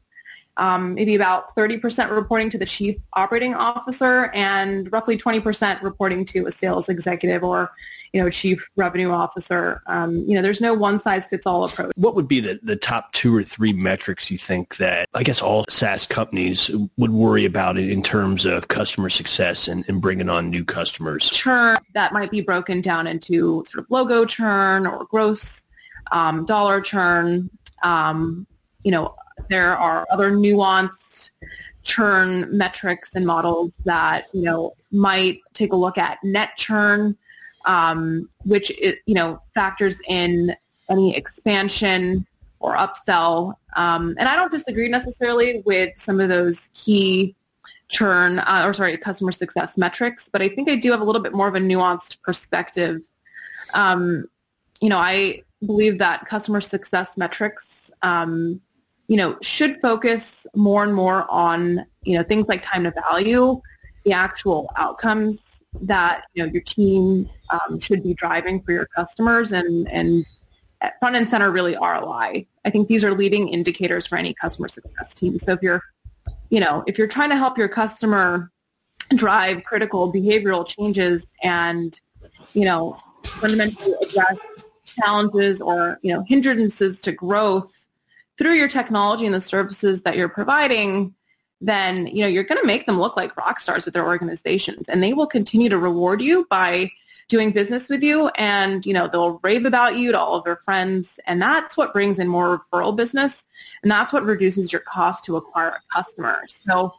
um, 0.57 0.95
maybe 0.95 1.15
about 1.15 1.55
30% 1.57 2.11
reporting 2.11 2.51
to 2.51 2.59
the 2.59 2.67
chief 2.67 2.97
operating 3.15 3.55
officer 3.55 4.31
and 4.35 4.91
roughly 4.93 5.17
20% 5.17 5.83
reporting 5.83 6.25
to 6.27 6.47
a 6.47 6.53
sales 6.53 6.89
executive 6.89 7.43
or 7.43 7.73
you 8.13 8.21
know, 8.21 8.29
chief 8.29 8.69
revenue 8.77 9.11
officer. 9.11 9.83
Um, 9.87 10.17
you 10.27 10.35
know, 10.35 10.43
there's 10.43 10.61
no 10.61 10.75
one 10.75 10.99
size 10.99 11.27
fits 11.27 11.47
all 11.47 11.65
approach. 11.65 11.93
What 11.95 12.15
would 12.17 12.27
be 12.27 12.41
the, 12.41 12.59
the 12.63 12.77
top 12.77 13.13
two 13.13 13.35
or 13.37 13.45
three 13.45 13.73
metrics 13.73 14.31
you 14.31 14.39
think 14.39 14.79
that 14.79 15.09
I 15.15 15.23
guess 15.23 15.41
all 15.41 15.65
SaaS 15.69 16.07
companies 16.07 16.71
would 16.97 17.11
worry 17.11 17.45
about 17.45 17.79
it 17.79 17.89
in 17.89 18.03
terms 18.03 18.45
of 18.45 18.69
customer 18.69 19.11
success 19.11 19.69
and, 19.69 19.85
and 19.89 20.03
bringing 20.03 20.29
on 20.29 20.51
new 20.51 20.65
customers? 20.65 21.31
Churn 21.31 21.79
that 21.95 22.13
might 22.13 22.31
be 22.31 22.41
broken 22.41 22.81
down 22.81 23.07
into 23.07 23.65
sort 23.69 23.85
of 23.85 23.91
logo 23.91 24.25
churn 24.25 24.87
or 24.87 25.05
gross 25.05 25.63
um, 26.13 26.45
dollar 26.45 26.81
churn. 26.81 27.51
Um, 27.83 28.47
you 28.83 28.91
know, 28.91 29.15
there 29.49 29.77
are 29.77 30.07
other 30.11 30.31
nuanced 30.31 31.31
churn 31.83 32.47
metrics 32.57 33.15
and 33.15 33.27
models 33.27 33.75
that, 33.85 34.27
you 34.33 34.43
know, 34.43 34.75
might 34.93 35.41
take 35.55 35.73
a 35.73 35.77
look 35.77 35.99
at 35.99 36.19
net 36.23 36.51
churn, 36.57 37.17
um, 37.65 38.29
which, 38.45 38.71
you 39.07 39.15
know, 39.15 39.41
factors 39.55 40.01
in 40.09 40.55
any 40.89 41.17
expansion 41.17 42.27
or 42.59 42.77
upsell. 42.77 43.55
Um, 43.77 44.15
and 44.19 44.29
I 44.29 44.37
don't 44.37 44.53
disagree 44.53 44.89
necessarily 44.89 45.63
with 45.65 45.97
some 45.99 46.21
of 46.21 46.29
those 46.29 46.71
key 46.75 47.35
churn 47.89 48.39
uh, 48.41 48.63
or 48.65 48.75
sorry, 48.75 48.97
customer 48.97 49.33
success 49.33 49.77
metrics, 49.77 50.29
but 50.29 50.43
I 50.43 50.49
think 50.49 50.69
I 50.69 50.77
do 50.77 50.91
have 50.93 51.01
a 51.01 51.05
little 51.05 51.23
bit 51.23 51.33
more 51.33 51.49
of 51.49 51.55
a 51.55 51.61
nuanced 51.61 52.21
perspective. 52.23 53.03
Um, 53.75 54.27
you 54.81 54.89
know, 54.89 54.99
I 54.99 55.43
believe 55.65 55.99
that 55.99 56.25
customer 56.27 56.61
success 56.61 57.17
metrics 57.17 57.91
um, 58.03 58.61
you 59.11 59.17
know, 59.17 59.37
should 59.43 59.81
focus 59.83 60.47
more 60.55 60.85
and 60.85 60.95
more 60.95 61.27
on, 61.29 61.85
you 62.05 62.17
know, 62.17 62.23
things 62.23 62.47
like 62.47 62.63
time 62.63 62.85
to 62.85 62.93
value, 62.93 63.61
the 64.05 64.13
actual 64.13 64.71
outcomes 64.77 65.61
that, 65.81 66.27
you 66.35 66.47
know, 66.47 66.53
your 66.53 66.63
team 66.63 67.29
um, 67.51 67.81
should 67.81 68.05
be 68.05 68.15
driving 68.15 68.63
for 68.63 68.71
your 68.71 68.87
customers 68.87 69.51
and, 69.51 69.91
and 69.91 70.25
front 71.01 71.17
and 71.17 71.29
center 71.29 71.51
really 71.51 71.75
ROI. 71.75 72.47
I 72.65 72.71
think 72.71 72.87
these 72.87 73.03
are 73.03 73.11
leading 73.13 73.49
indicators 73.49 74.07
for 74.07 74.17
any 74.17 74.33
customer 74.33 74.69
success 74.69 75.13
team. 75.13 75.41
So 75.41 75.55
if 75.55 75.59
you're, 75.61 75.83
you 76.51 76.61
know, 76.61 76.85
if 76.87 76.97
you're 76.97 77.09
trying 77.09 77.31
to 77.31 77.37
help 77.37 77.59
your 77.59 77.69
customer 77.69 78.53
drive 79.17 79.65
critical 79.65 80.13
behavioral 80.13 80.65
changes 80.65 81.27
and, 81.43 82.01
you 82.55 82.65
know, 82.65 82.97
fundamentally 83.25 83.93
address 84.05 84.37
challenges 85.03 85.61
or, 85.61 85.99
you 86.03 86.15
know, 86.15 86.23
hindrances 86.29 87.01
to 87.01 87.11
growth 87.11 87.80
through 88.41 88.55
your 88.55 88.69
technology 88.69 89.27
and 89.27 89.35
the 89.35 89.41
services 89.41 90.03
that 90.03 90.17
you're 90.17 90.29
providing, 90.29 91.15
then 91.61 92.07
you 92.07 92.23
know 92.23 92.27
you're 92.27 92.45
going 92.45 92.61
to 92.61 92.67
make 92.67 92.87
them 92.87 92.99
look 92.99 93.15
like 93.15 93.37
rock 93.37 93.61
stars 93.61 93.85
with 93.85 93.93
their 93.93 94.07
organizations, 94.07 94.89
and 94.89 95.03
they 95.03 95.13
will 95.13 95.27
continue 95.27 95.69
to 95.69 95.79
reward 95.79 96.23
you 96.23 96.47
by 96.49 96.91
doing 97.29 97.53
business 97.53 97.89
with 97.89 98.03
you 98.03 98.29
and 98.35 98.85
you 98.85 98.93
know 98.93 99.07
they'll 99.07 99.39
rave 99.45 99.65
about 99.65 99.97
you 99.97 100.11
to 100.11 100.19
all 100.19 100.35
of 100.35 100.45
their 100.45 100.57
friends 100.57 101.21
and 101.27 101.41
that's 101.41 101.77
what 101.77 101.93
brings 101.93 102.19
in 102.19 102.27
more 102.27 102.59
referral 102.73 102.95
business 102.97 103.45
and 103.83 103.91
that's 103.91 104.13
what 104.13 104.25
reduces 104.25 104.73
your 104.73 104.81
cost 104.81 105.25
to 105.25 105.37
acquire 105.37 105.69
a 105.69 105.95
customer. 105.95 106.43
So 106.67 106.93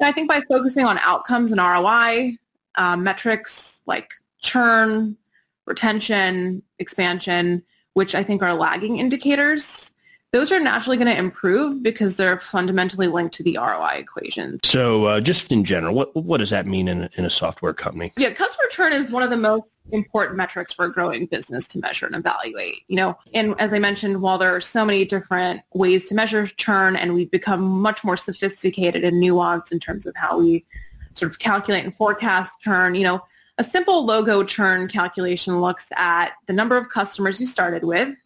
i 0.00 0.12
think 0.12 0.28
by 0.28 0.40
focusing 0.42 0.84
on 0.84 0.98
outcomes 0.98 1.50
and 1.50 1.60
roi 1.60 2.36
um, 2.76 3.02
metrics 3.02 3.80
like 3.84 4.14
churn 4.40 5.16
retention 5.66 6.62
expansion 6.78 7.64
which 7.94 8.14
i 8.14 8.22
think 8.22 8.42
are 8.42 8.54
lagging 8.54 8.98
indicators 8.98 9.91
those 10.32 10.50
are 10.50 10.58
naturally 10.58 10.96
going 10.96 11.14
to 11.14 11.16
improve 11.16 11.82
because 11.82 12.16
they're 12.16 12.40
fundamentally 12.40 13.06
linked 13.06 13.34
to 13.34 13.42
the 13.42 13.58
ROI 13.58 13.96
equation. 13.98 14.58
So 14.64 15.04
uh, 15.04 15.20
just 15.20 15.52
in 15.52 15.62
general, 15.62 15.94
what, 15.94 16.16
what 16.16 16.38
does 16.38 16.48
that 16.50 16.66
mean 16.66 16.88
in 16.88 17.02
a, 17.02 17.10
in 17.16 17.26
a 17.26 17.30
software 17.30 17.74
company? 17.74 18.12
Yeah, 18.16 18.30
customer 18.30 18.64
churn 18.70 18.94
is 18.94 19.10
one 19.10 19.22
of 19.22 19.28
the 19.28 19.36
most 19.36 19.68
important 19.90 20.38
metrics 20.38 20.72
for 20.72 20.86
a 20.86 20.92
growing 20.92 21.26
business 21.26 21.68
to 21.68 21.80
measure 21.80 22.06
and 22.06 22.16
evaluate. 22.16 22.82
You 22.88 22.96
know, 22.96 23.18
and 23.34 23.54
as 23.60 23.74
I 23.74 23.78
mentioned, 23.78 24.22
while 24.22 24.38
there 24.38 24.56
are 24.56 24.60
so 24.62 24.86
many 24.86 25.04
different 25.04 25.60
ways 25.74 26.08
to 26.08 26.14
measure 26.14 26.46
churn 26.46 26.96
and 26.96 27.12
we've 27.12 27.30
become 27.30 27.60
much 27.60 28.02
more 28.02 28.16
sophisticated 28.16 29.04
and 29.04 29.22
nuanced 29.22 29.70
in 29.70 29.80
terms 29.80 30.06
of 30.06 30.16
how 30.16 30.38
we 30.38 30.64
sort 31.12 31.30
of 31.30 31.38
calculate 31.40 31.84
and 31.84 31.94
forecast 31.94 32.58
churn, 32.60 32.94
you 32.94 33.02
know, 33.02 33.22
a 33.58 33.64
simple 33.64 34.06
logo 34.06 34.42
churn 34.44 34.88
calculation 34.88 35.60
looks 35.60 35.92
at 35.96 36.32
the 36.46 36.54
number 36.54 36.78
of 36.78 36.88
customers 36.88 37.38
you 37.38 37.46
started 37.46 37.84
with, 37.84 38.16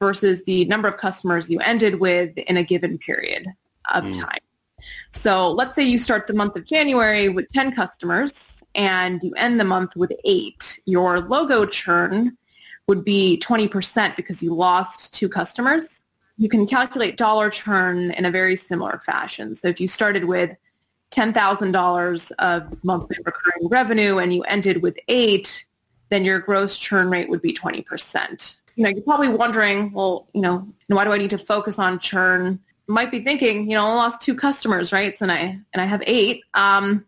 versus 0.00 0.44
the 0.44 0.64
number 0.66 0.88
of 0.88 0.96
customers 0.98 1.48
you 1.48 1.58
ended 1.60 2.00
with 2.00 2.36
in 2.36 2.56
a 2.56 2.62
given 2.62 2.98
period 2.98 3.46
of 3.92 4.04
mm. 4.04 4.18
time. 4.18 4.38
So 5.10 5.50
let's 5.52 5.74
say 5.74 5.84
you 5.84 5.98
start 5.98 6.26
the 6.26 6.34
month 6.34 6.56
of 6.56 6.66
January 6.66 7.28
with 7.28 7.48
10 7.48 7.72
customers 7.72 8.62
and 8.74 9.22
you 9.22 9.32
end 9.36 9.58
the 9.58 9.64
month 9.64 9.96
with 9.96 10.12
eight. 10.24 10.80
Your 10.84 11.20
logo 11.20 11.64
churn 11.64 12.36
would 12.86 13.04
be 13.04 13.40
20% 13.42 14.16
because 14.16 14.42
you 14.42 14.54
lost 14.54 15.14
two 15.14 15.28
customers. 15.28 16.02
You 16.36 16.48
can 16.48 16.66
calculate 16.66 17.16
dollar 17.16 17.50
churn 17.50 18.10
in 18.10 18.26
a 18.26 18.30
very 18.30 18.56
similar 18.56 19.00
fashion. 19.04 19.54
So 19.54 19.68
if 19.68 19.80
you 19.80 19.88
started 19.88 20.24
with 20.24 20.54
$10,000 21.12 22.32
of 22.38 22.84
monthly 22.84 23.16
recurring 23.24 23.68
revenue 23.68 24.18
and 24.18 24.32
you 24.32 24.42
ended 24.42 24.82
with 24.82 24.98
eight, 25.08 25.64
then 26.10 26.24
your 26.24 26.40
gross 26.40 26.76
churn 26.76 27.10
rate 27.10 27.30
would 27.30 27.42
be 27.42 27.54
20% 27.54 28.56
you 28.76 28.84
know, 28.84 28.90
you're 28.90 29.02
probably 29.02 29.30
wondering, 29.30 29.90
well, 29.92 30.28
you 30.34 30.42
know, 30.42 30.68
why 30.88 31.04
do 31.04 31.12
I 31.12 31.18
need 31.18 31.30
to 31.30 31.38
focus 31.38 31.78
on 31.78 31.98
churn? 31.98 32.60
You 32.86 32.94
might 32.94 33.10
be 33.10 33.20
thinking, 33.20 33.70
you 33.70 33.76
know, 33.76 33.86
I 33.86 33.94
lost 33.94 34.20
two 34.20 34.34
customers, 34.34 34.92
right? 34.92 35.16
And 35.20 35.32
I 35.32 35.38
and 35.72 35.80
I 35.80 35.86
have 35.86 36.02
eight 36.06 36.44
um, 36.54 37.04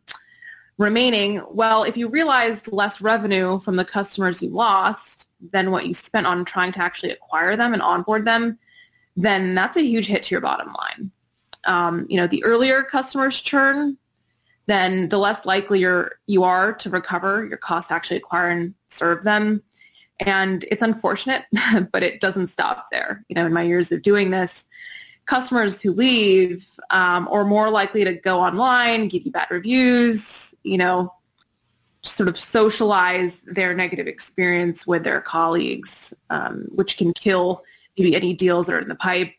remaining. 0.79 1.43
Well, 1.51 1.85
if 1.85 1.97
you 1.97 2.09
realized 2.09 2.73
less 2.73 3.01
revenue 3.01 3.61
from 3.61 3.77
the 3.77 3.85
customers 3.85 4.43
you 4.43 4.51
lost 4.51 5.29
than 5.53 5.71
what 5.71 5.87
you 5.87 5.95
spent 5.95 6.27
on 6.27 6.45
trying 6.45 6.73
to 6.73 6.83
actually 6.83 7.13
acquire 7.13 7.55
them 7.55 7.75
and 7.75 7.83
onboard 7.83 8.25
them, 8.25 8.59
then 9.15 9.55
that's 9.55 9.77
a 9.77 9.83
huge 9.83 10.07
hit 10.07 10.23
to 10.25 10.35
your 10.35 10.41
bottom 10.41 10.73
line. 10.73 11.11
Um, 11.65 12.07
you 12.09 12.17
know, 12.17 12.27
the 12.27 12.43
earlier 12.45 12.83
customers 12.83 13.41
churn, 13.41 13.99
then 14.67 15.09
the 15.09 15.19
less 15.19 15.45
likely 15.45 15.81
you're, 15.81 16.13
you 16.27 16.45
are 16.45 16.73
to 16.75 16.91
recover 16.91 17.47
your 17.47 17.59
cost 17.59 17.89
to 17.89 17.95
actually 17.95 18.17
acquire 18.17 18.49
and 18.49 18.75
serve 18.89 19.23
them. 19.23 19.63
And 20.21 20.65
it's 20.71 20.83
unfortunate, 20.83 21.45
but 21.93 22.03
it 22.03 22.21
doesn't 22.21 22.49
stop 22.49 22.87
there. 22.91 23.25
You 23.29 23.35
know, 23.35 23.47
in 23.47 23.53
my 23.53 23.63
years 23.63 23.93
of 23.93 24.03
doing 24.03 24.31
this, 24.31 24.67
customers 25.27 25.81
who 25.81 25.93
leave 25.93 26.67
um, 26.91 27.29
are 27.31 27.45
more 27.45 27.71
likely 27.71 28.05
to 28.05 28.15
go 28.15 28.41
online, 28.41 29.09
give 29.09 29.25
you 29.25 29.31
bad 29.31 29.49
reviews, 29.51 30.55
you 30.65 30.79
know, 30.79 31.13
sort 32.03 32.29
of 32.29 32.39
socialize 32.39 33.41
their 33.43 33.75
negative 33.75 34.07
experience 34.07 34.87
with 34.87 35.05
their 35.05 35.21
colleagues, 35.21 36.15
um, 36.31 36.67
which 36.75 36.97
can 36.97 37.13
kill 37.13 37.63
maybe 37.97 38.17
any 38.17 38.33
deals 38.33 38.67
that 38.67 38.75
are 38.75 38.81
in 38.81 38.89
the 38.89 38.95
pipe. 38.95 39.33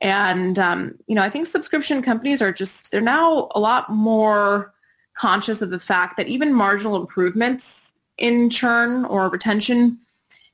And, 0.00 0.58
um, 0.58 0.98
you 1.06 1.14
know, 1.14 1.22
I 1.22 1.30
think 1.30 1.46
subscription 1.46 2.02
companies 2.02 2.42
are 2.42 2.52
just, 2.52 2.90
they're 2.90 3.00
now 3.00 3.48
a 3.54 3.60
lot 3.60 3.90
more 3.90 4.74
conscious 5.14 5.62
of 5.62 5.70
the 5.70 5.78
fact 5.78 6.16
that 6.16 6.26
even 6.26 6.52
marginal 6.52 6.96
improvements 6.96 7.93
in 8.18 8.50
churn 8.50 9.04
or 9.04 9.28
retention 9.28 9.98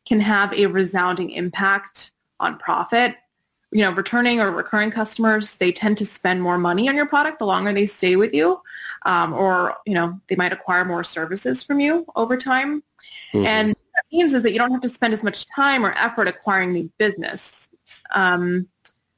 can 0.06 0.20
have 0.20 0.52
a 0.52 0.66
resounding 0.66 1.30
impact 1.30 2.12
on 2.38 2.58
profit. 2.58 3.16
You 3.72 3.82
know, 3.82 3.92
returning 3.92 4.40
or 4.40 4.50
recurring 4.50 4.90
customers, 4.90 5.56
they 5.56 5.70
tend 5.70 5.98
to 5.98 6.06
spend 6.06 6.42
more 6.42 6.58
money 6.58 6.88
on 6.88 6.96
your 6.96 7.06
product 7.06 7.38
the 7.38 7.46
longer 7.46 7.72
they 7.72 7.86
stay 7.86 8.16
with 8.16 8.34
you, 8.34 8.60
um, 9.06 9.32
or 9.32 9.76
you 9.86 9.94
know, 9.94 10.20
they 10.26 10.34
might 10.34 10.52
acquire 10.52 10.84
more 10.84 11.04
services 11.04 11.62
from 11.62 11.78
you 11.78 12.04
over 12.16 12.36
time. 12.36 12.82
Mm-hmm. 13.32 13.46
And 13.46 13.68
what 13.68 13.92
that 13.94 14.04
means 14.10 14.34
is 14.34 14.42
that 14.42 14.52
you 14.52 14.58
don't 14.58 14.72
have 14.72 14.80
to 14.80 14.88
spend 14.88 15.12
as 15.14 15.22
much 15.22 15.46
time 15.46 15.86
or 15.86 15.92
effort 15.92 16.26
acquiring 16.26 16.72
new 16.72 16.90
business. 16.98 17.68
Um, 18.12 18.66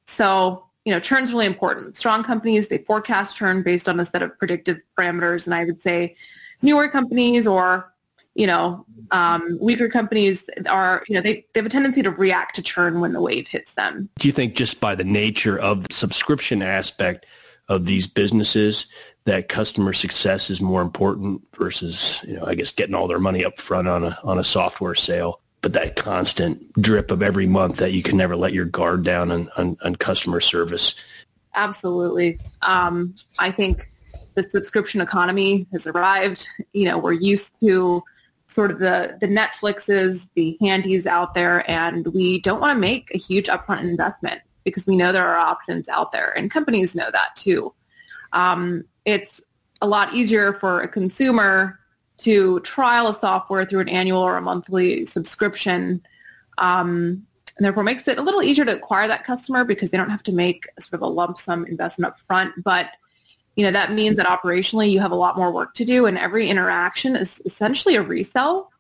so, 0.05 0.67
you 0.85 0.93
know, 0.93 1.01
churn 1.01 1.25
is 1.25 1.33
really 1.33 1.47
important. 1.47 1.97
Strong 1.97 2.25
companies, 2.25 2.69
they 2.69 2.79
forecast 2.79 3.37
churn 3.37 3.63
based 3.63 3.89
on 3.89 3.99
a 4.01 4.05
set 4.05 4.23
of 4.23 4.39
predictive 4.39 4.81
parameters. 4.99 5.47
And 5.47 5.55
I 5.55 5.65
would 5.65 5.81
say 5.81 6.17
newer 6.61 6.89
companies 6.89 7.47
or 7.47 7.92
you 8.35 8.47
know, 8.47 8.85
um, 9.11 9.59
weaker 9.61 9.89
companies 9.89 10.49
are, 10.67 11.05
you 11.09 11.15
know, 11.15 11.21
they, 11.21 11.45
they 11.53 11.61
have 11.61 11.67
a 11.67 11.71
tendency 11.71 12.03
to 12.03 12.11
react 12.11 12.57
to 12.57 12.63
churn 12.63 13.01
when 13.01 13.13
the 13.13 13.21
wave 13.21 13.47
hits 13.47 13.75
them. 13.75 14.09
Do 14.19 14.29
you 14.29 14.33
think 14.33 14.55
just 14.55 14.81
by 14.81 14.95
the 14.95 15.05
nature 15.05 15.59
of 15.59 15.87
the 15.87 15.95
subscription 15.95 16.63
aspect 16.63 17.27
of 17.69 17.85
these 17.85 18.07
businesses 18.07 18.87
that 19.25 19.49
customer 19.49 19.93
success 19.93 20.51
is 20.51 20.61
more 20.61 20.83
important 20.83 21.43
versus, 21.59 22.21
you 22.27 22.35
know, 22.35 22.45
I 22.45 22.55
guess 22.55 22.73
getting 22.73 22.95
all 22.95 23.07
their 23.07 23.21
money 23.21 23.45
up 23.45 23.61
front 23.61 23.87
on 23.87 24.05
a, 24.05 24.19
on 24.25 24.39
a 24.39 24.45
software 24.45 24.95
sale? 24.95 25.41
But 25.61 25.75
that 25.75 25.95
constant 25.95 26.73
drip 26.81 27.13
of 27.13 27.23
every 27.23 27.47
month 27.47 27.77
that 27.77 27.93
you 27.93 28.03
can 28.03 28.17
never 28.17 28.35
let 28.35 28.53
your 28.53 28.65
guard 28.65 29.05
down 29.05 29.31
on, 29.31 29.49
on, 29.57 29.77
on 29.85 29.95
customer 29.95 30.41
service. 30.41 30.95
Absolutely. 31.55 32.41
Um, 32.63 33.15
I 33.39 33.53
think 33.53 33.89
the 34.35 34.43
subscription 34.43 35.01
economy 35.01 35.67
has 35.71 35.87
arrived. 35.87 36.49
You 36.73 36.87
know, 36.87 36.99
we're 36.99 37.13
used 37.13 37.61
to 37.61 38.03
sort 38.53 38.71
of 38.71 38.79
the, 38.79 39.17
the 39.21 39.27
Netflixes, 39.27 40.29
the 40.35 40.57
handies 40.61 41.07
out 41.07 41.35
there, 41.35 41.69
and 41.71 42.07
we 42.09 42.41
don't 42.41 42.61
want 42.61 42.77
to 42.77 42.81
make 42.81 43.11
a 43.15 43.19
huge 43.19 43.47
upfront 43.47 43.81
investment. 43.81 44.43
because 44.65 44.87
we 44.87 44.97
know 44.97 45.13
there 45.13 45.27
are 45.27 45.39
options 45.39 45.89
out 45.89 46.13
there 46.13 46.37
and 46.37 46.51
companies 46.51 46.95
know 46.95 47.11
that 47.11 47.35
too. 47.37 47.75
Um, 48.33 48.85
it's 49.05 49.41
a 49.81 49.87
lot 49.87 50.15
easier 50.15 50.53
for 50.53 50.81
a 50.81 50.89
consumer 50.89 51.81
to 52.19 52.61
trial 52.61 53.09
a 53.09 53.15
software 53.15 53.65
through 53.65 53.81
an 53.81 53.89
annual 53.89 54.21
or 54.21 54.37
a 54.37 54.43
monthly 54.43 55.05
subscription 55.07 56.03
um, 56.59 57.27
and 57.57 57.67
therefore 57.67 57.83
makes 57.83 58.07
it 58.07 58.19
a 58.19 58.23
little 58.23 58.43
easier 58.43 58.65
to 58.65 58.77
acquire 58.77 59.09
that 59.09 59.25
customer 59.25 59.65
because 59.65 59.91
they 59.91 59.99
don't 59.99 60.11
have 60.11 60.23
to 60.23 60.33
make 60.33 60.67
sort 60.79 60.95
of 60.95 61.03
a 61.03 61.07
lump 61.07 61.39
sum 61.39 61.67
investment 61.67 62.13
up 62.13 62.21
front. 62.27 62.55
But 62.63 62.91
you 63.57 63.65
know 63.65 63.71
that 63.73 63.93
means 63.93 64.17
that 64.17 64.27
operationally 64.27 64.91
you 64.91 65.01
have 65.01 65.13
a 65.13 65.17
lot 65.17 65.37
more 65.37 65.53
work 65.53 65.75
to 65.75 65.85
do, 65.85 66.07
and 66.07 66.19
every 66.19 66.49
interaction 66.49 67.17
is 67.17 67.41
essentially 67.45 67.97
a 67.97 68.03
resell 68.03 68.71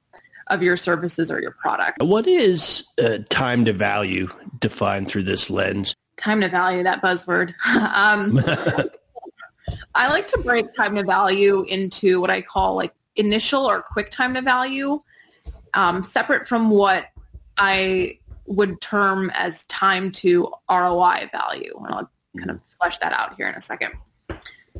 of 0.48 0.62
your 0.62 0.76
services 0.76 1.30
or 1.30 1.40
your 1.40 1.52
product. 1.52 2.02
What 2.02 2.26
is 2.26 2.84
uh, 3.02 3.18
time 3.30 3.64
to 3.64 3.72
value 3.72 4.28
defined 4.60 5.08
through 5.08 5.24
this 5.24 5.50
lens? 5.50 5.94
Time 6.16 6.40
to 6.40 6.48
value, 6.48 6.82
that 6.82 7.02
buzzword. 7.02 7.54
um, 7.66 8.42
I 9.94 10.08
like 10.08 10.26
to 10.28 10.38
break 10.38 10.74
time 10.74 10.96
to 10.96 11.04
value 11.04 11.64
into 11.68 12.20
what 12.20 12.30
I 12.30 12.40
call 12.40 12.74
like 12.74 12.94
initial 13.16 13.64
or 13.64 13.82
quick 13.82 14.10
time 14.10 14.34
to 14.34 14.42
value, 14.42 15.02
um, 15.74 16.02
separate 16.02 16.48
from 16.48 16.70
what 16.70 17.06
I 17.58 18.18
would 18.46 18.80
term 18.80 19.30
as 19.34 19.64
time 19.66 20.10
to 20.12 20.52
ROI 20.70 21.30
value. 21.32 21.74
And 21.84 21.94
I'll 21.94 22.10
kind 22.36 22.50
of 22.50 22.60
flesh 22.80 22.98
that 22.98 23.12
out 23.12 23.36
here 23.36 23.46
in 23.46 23.54
a 23.54 23.60
second. 23.60 23.92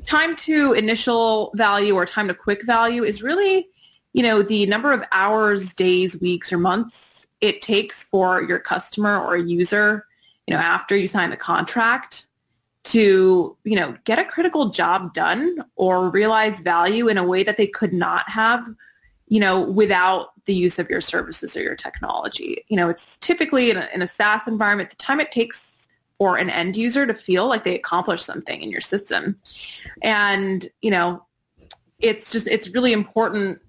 Time 0.05 0.37
to 0.37 0.73
initial 0.73 1.53
value 1.55 1.95
or 1.95 2.07
time 2.07 2.29
to 2.29 2.35
quick 2.35 2.65
value 2.65 3.05
is 3.05 3.23
really, 3.23 3.69
you 4.13 4.23
know, 4.23 4.43
the 4.43 4.67
number 4.67 4.93
of 4.93 5.05
hours, 5.13 5.75
days, 5.75 6.21
weeks, 6.21 6.53
or 6.53 6.59
months 6.59 7.27
it 7.41 7.63
takes 7.63 8.05
for 8.05 8.43
your 8.43 8.59
customer 8.59 9.21
or 9.21 9.37
user, 9.37 10.07
you 10.47 10.55
know, 10.55 10.61
after 10.61 10.97
you 10.97 11.09
sign 11.09 11.31
the 11.31 11.37
contract 11.37 12.27
to, 12.85 13.57
you 13.65 13.77
know, 13.77 13.97
get 14.05 14.19
a 14.19 14.25
critical 14.25 14.71
job 14.71 15.15
done 15.15 15.57
or 15.77 16.11
realize 16.11 16.61
value 16.61 17.09
in 17.09 17.19
a 17.19 17.25
way 17.25 17.43
that 17.43 17.57
they 17.57 17.67
could 17.67 17.93
not 17.93 18.29
have 18.29 18.65
you 19.33 19.41
know, 19.41 19.63
without 19.63 20.33
the 20.45 20.55
use 20.55 20.79
of 20.79 20.91
your 20.91 21.01
services 21.01 21.57
or 21.57 21.63
your 21.63 21.75
technology. 21.75 22.67
You 22.69 22.77
know, 22.77 22.91
it's 22.91 23.17
typically 23.17 23.71
in 23.71 23.79
a, 23.79 23.89
in 23.95 24.03
a 24.03 24.07
SaaS 24.07 24.47
environment, 24.47 24.91
the 24.91 24.97
time 24.97 25.21
it 25.21 25.33
takes 25.33 25.72
for 26.23 26.37
an 26.37 26.49
end 26.49 26.77
user 26.77 27.05
to 27.05 27.15
feel 27.15 27.49
like 27.49 27.65
they 27.65 27.75
accomplished 27.75 28.25
something 28.25 28.63
in 28.63 28.71
your 28.71 28.81
system. 28.81 29.37
And, 30.03 30.65
you 30.81 30.93
know, 30.93 31.27
it's 31.99 32.31
just, 32.31 32.47
it's 32.47 32.69
really 32.69 32.93
important 32.93 33.61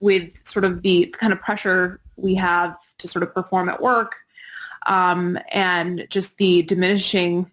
with 0.00 0.32
sort 0.44 0.64
of 0.64 0.82
the 0.82 1.06
kind 1.16 1.32
of 1.32 1.40
pressure 1.40 2.00
we 2.16 2.34
have 2.34 2.76
to 2.98 3.06
sort 3.06 3.22
of 3.22 3.32
perform 3.32 3.68
at 3.68 3.80
work 3.80 4.16
um, 4.88 5.38
and 5.52 6.08
just 6.10 6.38
the 6.38 6.62
diminishing 6.62 7.48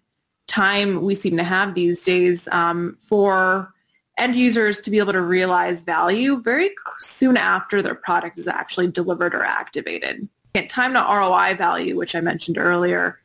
time 0.48 1.00
we 1.02 1.14
seem 1.14 1.36
to 1.36 1.44
have 1.44 1.76
these 1.76 2.02
days 2.02 2.48
um, 2.50 2.98
for 3.06 3.72
end 4.18 4.34
users 4.34 4.80
to 4.80 4.90
be 4.90 4.98
able 4.98 5.12
to 5.12 5.22
realize 5.22 5.82
value 5.82 6.42
very 6.42 6.72
soon 6.98 7.36
after 7.36 7.82
their 7.82 7.94
product 7.94 8.36
is 8.36 8.48
actually 8.48 8.88
delivered 8.88 9.32
or 9.32 9.44
activated. 9.44 10.28
And 10.56 10.68
time 10.68 10.94
to 10.94 10.98
ROI 10.98 11.54
value, 11.54 11.96
which 11.96 12.16
I 12.16 12.20
mentioned 12.20 12.58
earlier, 12.58 13.20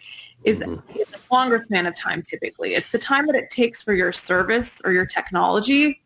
is, 0.45 0.59
mm-hmm. 0.59 0.97
a 0.99 1.33
longer 1.33 1.63
span 1.65 1.85
of 1.85 1.95
time 1.97 2.21
typically. 2.21 2.75
It's 2.75 2.89
the 2.89 2.99
time 2.99 3.25
that 3.27 3.35
it 3.35 3.49
takes 3.49 3.81
for 3.81 3.93
your 3.93 4.11
service 4.11 4.81
or 4.85 4.91
your 4.91 5.05
technology 5.05 6.01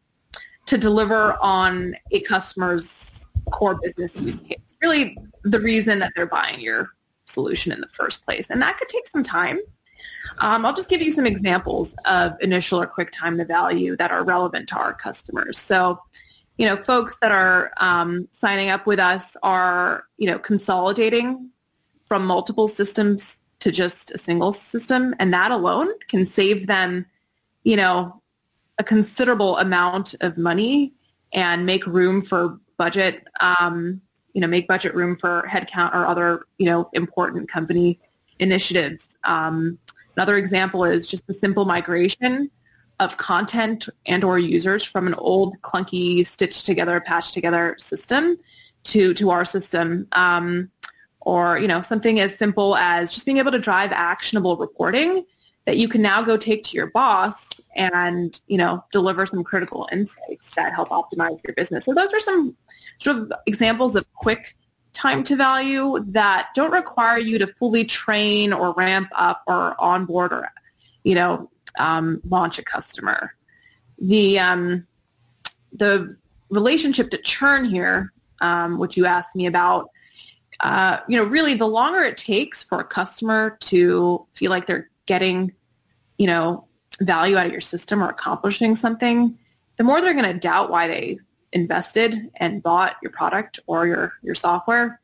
to 0.65 0.77
deliver 0.77 1.37
on 1.41 1.95
a 2.11 2.21
customer's 2.21 3.25
core 3.51 3.79
business 3.81 4.19
use 4.19 4.35
case. 4.37 4.59
Really 4.81 5.17
the 5.43 5.59
reason 5.59 5.99
that 5.99 6.13
they're 6.15 6.27
buying 6.27 6.59
your 6.59 6.89
solution 7.25 7.71
in 7.71 7.81
the 7.81 7.87
first 7.89 8.25
place. 8.25 8.49
And 8.49 8.61
that 8.61 8.77
could 8.77 8.89
take 8.89 9.07
some 9.07 9.23
time. 9.23 9.59
Um, 10.39 10.65
I'll 10.65 10.75
just 10.75 10.89
give 10.89 11.01
you 11.01 11.11
some 11.11 11.25
examples 11.25 11.95
of 12.05 12.33
initial 12.41 12.81
or 12.81 12.87
quick 12.87 13.11
time 13.11 13.37
to 13.37 13.45
value 13.45 13.95
that 13.97 14.11
are 14.11 14.23
relevant 14.23 14.69
to 14.69 14.77
our 14.77 14.93
customers. 14.93 15.59
So, 15.59 16.01
you 16.57 16.65
know, 16.65 16.75
folks 16.75 17.17
that 17.21 17.31
are 17.31 17.71
um, 17.77 18.27
signing 18.31 18.69
up 18.69 18.85
with 18.85 18.99
us 18.99 19.35
are, 19.43 20.05
you 20.17 20.27
know, 20.27 20.39
consolidating 20.39 21.49
from 22.05 22.25
multiple 22.25 22.67
systems 22.67 23.39
to 23.59 23.71
just 23.71 24.11
a 24.11 24.17
single 24.17 24.53
system, 24.53 25.15
and 25.19 25.33
that 25.33 25.51
alone 25.51 25.89
can 26.07 26.25
save 26.25 26.67
them, 26.67 27.05
you 27.63 27.75
know, 27.75 28.21
a 28.77 28.83
considerable 28.83 29.57
amount 29.57 30.15
of 30.21 30.37
money 30.37 30.93
and 31.33 31.65
make 31.65 31.85
room 31.85 32.21
for 32.21 32.59
budget, 32.77 33.27
um, 33.41 34.01
you 34.33 34.41
know, 34.41 34.47
make 34.47 34.67
budget 34.67 34.95
room 34.95 35.17
for 35.17 35.45
headcount 35.49 35.93
or 35.93 36.07
other, 36.07 36.45
you 36.57 36.65
know, 36.65 36.89
important 36.93 37.49
company 37.49 37.99
initiatives. 38.39 39.17
Um, 39.25 39.77
Another 40.19 40.35
example 40.35 40.83
is 40.83 41.07
just 41.07 41.27
the 41.27 41.33
simple 41.33 41.63
migration 41.63 42.51
of 42.99 43.15
content 43.15 43.87
and 44.05 44.21
or 44.25 44.37
users 44.37 44.83
from 44.83 45.07
an 45.07 45.13
old 45.13 45.55
clunky 45.61 46.27
stitched 46.27 46.65
together, 46.65 46.99
patched 46.99 47.33
together 47.33 47.77
system 47.79 48.35
to, 48.83 49.13
to 49.13 49.29
our 49.29 49.45
system. 49.45 50.09
Um, 50.11 50.69
or, 51.21 51.59
you 51.59 51.67
know, 51.67 51.81
something 51.81 52.19
as 52.19 52.37
simple 52.37 52.75
as 52.75 53.11
just 53.11 53.25
being 53.25 53.37
able 53.37 53.51
to 53.51 53.59
drive 53.59 53.91
actionable 53.91 54.57
reporting 54.57 55.25
that 55.65 55.77
you 55.77 55.87
can 55.87 56.01
now 56.01 56.21
go 56.21 56.37
take 56.37 56.63
to 56.63 56.75
your 56.75 56.89
boss 56.91 57.49
and, 57.75 58.41
you 58.47 58.57
know, 58.57 58.83
deliver 58.91 59.25
some 59.25 59.43
critical 59.43 59.87
insights 59.91 60.51
that 60.55 60.73
help 60.73 60.89
optimize 60.89 61.39
your 61.45 61.53
business. 61.55 61.85
So 61.85 61.93
those 61.93 62.11
are 62.13 62.19
some 62.19 62.55
sort 62.99 63.17
of 63.17 63.33
examples 63.45 63.95
of 63.95 64.05
quick 64.13 64.55
time 64.93 65.23
to 65.23 65.35
value 65.35 66.03
that 66.07 66.49
don't 66.55 66.71
require 66.71 67.19
you 67.19 67.37
to 67.37 67.47
fully 67.47 67.85
train 67.85 68.51
or 68.51 68.73
ramp 68.73 69.09
up 69.15 69.43
or 69.45 69.79
onboard 69.79 70.33
or, 70.33 70.49
you 71.03 71.15
know, 71.15 71.49
um, 71.77 72.19
launch 72.27 72.57
a 72.57 72.63
customer. 72.63 73.35
The, 73.99 74.39
um, 74.39 74.87
the 75.73 76.17
relationship 76.49 77.11
to 77.11 77.17
churn 77.19 77.65
here, 77.65 78.11
um, 78.41 78.79
which 78.79 78.97
you 78.97 79.05
asked 79.05 79.35
me 79.35 79.45
about, 79.45 79.89
uh, 80.59 80.99
you 81.07 81.17
know, 81.17 81.23
really 81.23 81.53
the 81.53 81.67
longer 81.67 81.99
it 81.99 82.17
takes 82.17 82.63
for 82.63 82.79
a 82.79 82.83
customer 82.83 83.57
to 83.61 84.25
feel 84.33 84.49
like 84.49 84.65
they're 84.65 84.89
getting, 85.05 85.53
you 86.17 86.27
know, 86.27 86.67
value 87.01 87.37
out 87.37 87.45
of 87.45 87.51
your 87.51 87.61
system 87.61 88.03
or 88.03 88.09
accomplishing 88.09 88.75
something, 88.75 89.37
the 89.77 89.83
more 89.83 90.01
they're 90.01 90.13
going 90.13 90.31
to 90.31 90.37
doubt 90.37 90.69
why 90.69 90.87
they 90.87 91.17
invested 91.53 92.29
and 92.35 92.61
bought 92.61 92.97
your 93.01 93.11
product 93.11 93.59
or 93.67 93.87
your, 93.87 94.13
your 94.21 94.35
software. 94.35 94.99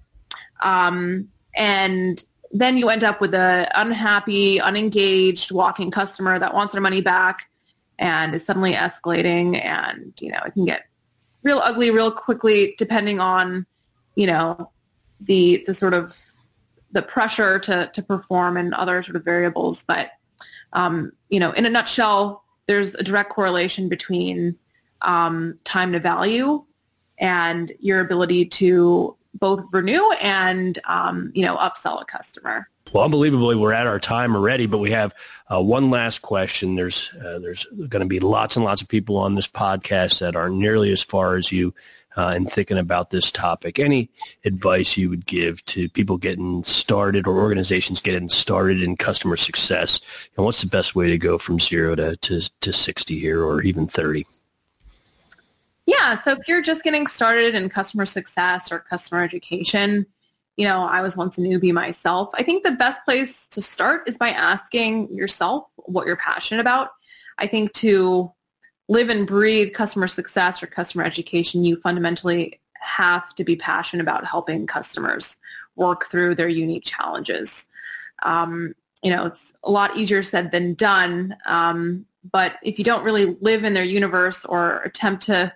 Um, 0.61 1.29
and 1.55 2.23
then 2.51 2.77
you 2.77 2.89
end 2.89 3.03
up 3.03 3.21
with 3.21 3.33
an 3.33 3.67
unhappy, 3.75 4.59
unengaged 4.59 5.51
walking 5.51 5.91
customer 5.91 6.37
that 6.37 6.53
wants 6.53 6.73
their 6.73 6.81
money 6.81 7.01
back 7.01 7.49
and 7.97 8.35
is 8.35 8.45
suddenly 8.45 8.73
escalating 8.73 9.61
and, 9.63 10.13
you 10.19 10.29
know, 10.29 10.39
it 10.45 10.51
can 10.51 10.65
get 10.65 10.85
real 11.43 11.59
ugly 11.59 11.91
real 11.91 12.11
quickly 12.11 12.75
depending 12.77 13.19
on, 13.19 13.65
you 14.15 14.27
know, 14.27 14.69
the, 15.19 15.63
the 15.65 15.73
sort 15.73 15.93
of 15.93 16.15
the 16.91 17.01
pressure 17.01 17.59
to, 17.59 17.89
to 17.93 18.01
perform 18.01 18.57
and 18.57 18.73
other 18.73 19.03
sort 19.03 19.15
of 19.15 19.23
variables. 19.23 19.83
But, 19.83 20.11
um, 20.73 21.11
you 21.29 21.39
know, 21.39 21.51
in 21.51 21.65
a 21.65 21.69
nutshell, 21.69 22.43
there's 22.67 22.95
a 22.95 23.03
direct 23.03 23.29
correlation 23.29 23.89
between 23.89 24.57
um, 25.01 25.59
time 25.63 25.91
to 25.91 25.99
value 25.99 26.63
and 27.17 27.71
your 27.79 28.01
ability 28.01 28.45
to 28.45 29.15
both 29.33 29.65
renew 29.71 30.11
and 30.21 30.79
um, 30.85 31.31
you 31.35 31.43
know 31.43 31.57
upsell 31.57 32.01
a 32.01 32.05
customer. 32.05 32.69
Well, 32.93 33.03
unbelievably, 33.03 33.55
we're 33.55 33.73
at 33.73 33.87
our 33.87 33.99
time 33.99 34.35
already, 34.35 34.67
but 34.67 34.77
we 34.77 34.91
have 34.91 35.13
uh, 35.53 35.61
one 35.61 35.89
last 35.89 36.21
question. 36.21 36.75
There's 36.75 37.11
uh, 37.19 37.39
there's 37.39 37.65
going 37.65 38.01
to 38.01 38.05
be 38.05 38.19
lots 38.19 38.55
and 38.55 38.63
lots 38.63 38.81
of 38.81 38.87
people 38.87 39.17
on 39.17 39.35
this 39.35 39.47
podcast 39.47 40.19
that 40.19 40.35
are 40.35 40.49
nearly 40.49 40.91
as 40.91 41.01
far 41.01 41.35
as 41.35 41.51
you 41.51 41.73
uh, 42.15 42.33
in 42.35 42.45
thinking 42.45 42.77
about 42.77 43.09
this 43.09 43.31
topic. 43.31 43.79
Any 43.79 44.09
advice 44.43 44.97
you 44.97 45.09
would 45.09 45.25
give 45.25 45.63
to 45.65 45.89
people 45.89 46.17
getting 46.17 46.63
started 46.63 47.27
or 47.27 47.37
organizations 47.37 48.01
getting 48.01 48.29
started 48.29 48.81
in 48.81 48.97
customer 48.97 49.37
success? 49.37 49.99
And 50.37 50.45
what's 50.45 50.61
the 50.61 50.67
best 50.67 50.95
way 50.95 51.09
to 51.09 51.17
go 51.17 51.37
from 51.37 51.59
zero 51.59 51.95
to, 51.95 52.15
to, 52.17 52.49
to 52.61 52.73
60 52.73 53.19
here 53.19 53.43
or 53.43 53.61
even 53.61 53.87
30? 53.87 54.25
Yeah, 55.85 56.17
so 56.17 56.31
if 56.31 56.47
you're 56.47 56.63
just 56.63 56.83
getting 56.83 57.05
started 57.05 57.53
in 57.53 57.69
customer 57.69 58.05
success 58.05 58.71
or 58.71 58.79
customer 58.79 59.23
education, 59.23 60.07
you 60.57 60.65
know, 60.65 60.83
I 60.83 61.01
was 61.01 61.15
once 61.15 61.37
a 61.37 61.41
newbie 61.41 61.73
myself. 61.73 62.29
I 62.33 62.43
think 62.43 62.63
the 62.63 62.71
best 62.71 63.03
place 63.05 63.47
to 63.49 63.61
start 63.61 64.07
is 64.07 64.17
by 64.17 64.29
asking 64.29 65.13
yourself 65.13 65.65
what 65.75 66.07
you're 66.07 66.15
passionate 66.15 66.61
about. 66.61 66.89
I 67.37 67.47
think 67.47 67.73
to 67.73 68.31
live 68.87 69.09
and 69.09 69.27
breathe 69.27 69.73
customer 69.73 70.07
success 70.07 70.61
or 70.61 70.67
customer 70.67 71.03
education, 71.03 71.63
you 71.63 71.79
fundamentally 71.81 72.59
have 72.79 73.33
to 73.35 73.43
be 73.43 73.55
passionate 73.55 74.03
about 74.03 74.25
helping 74.25 74.67
customers 74.67 75.37
work 75.75 76.05
through 76.05 76.35
their 76.35 76.47
unique 76.47 76.85
challenges. 76.85 77.65
Um, 78.23 78.75
you 79.01 79.09
know, 79.09 79.25
it's 79.25 79.53
a 79.63 79.71
lot 79.71 79.97
easier 79.97 80.23
said 80.23 80.51
than 80.51 80.73
done. 80.73 81.35
Um, 81.45 82.05
but 82.31 82.57
if 82.63 82.79
you 82.79 82.85
don't 82.85 83.03
really 83.03 83.37
live 83.41 83.63
in 83.63 83.73
their 83.73 83.83
universe 83.83 84.45
or 84.45 84.81
attempt 84.81 85.23
to 85.23 85.53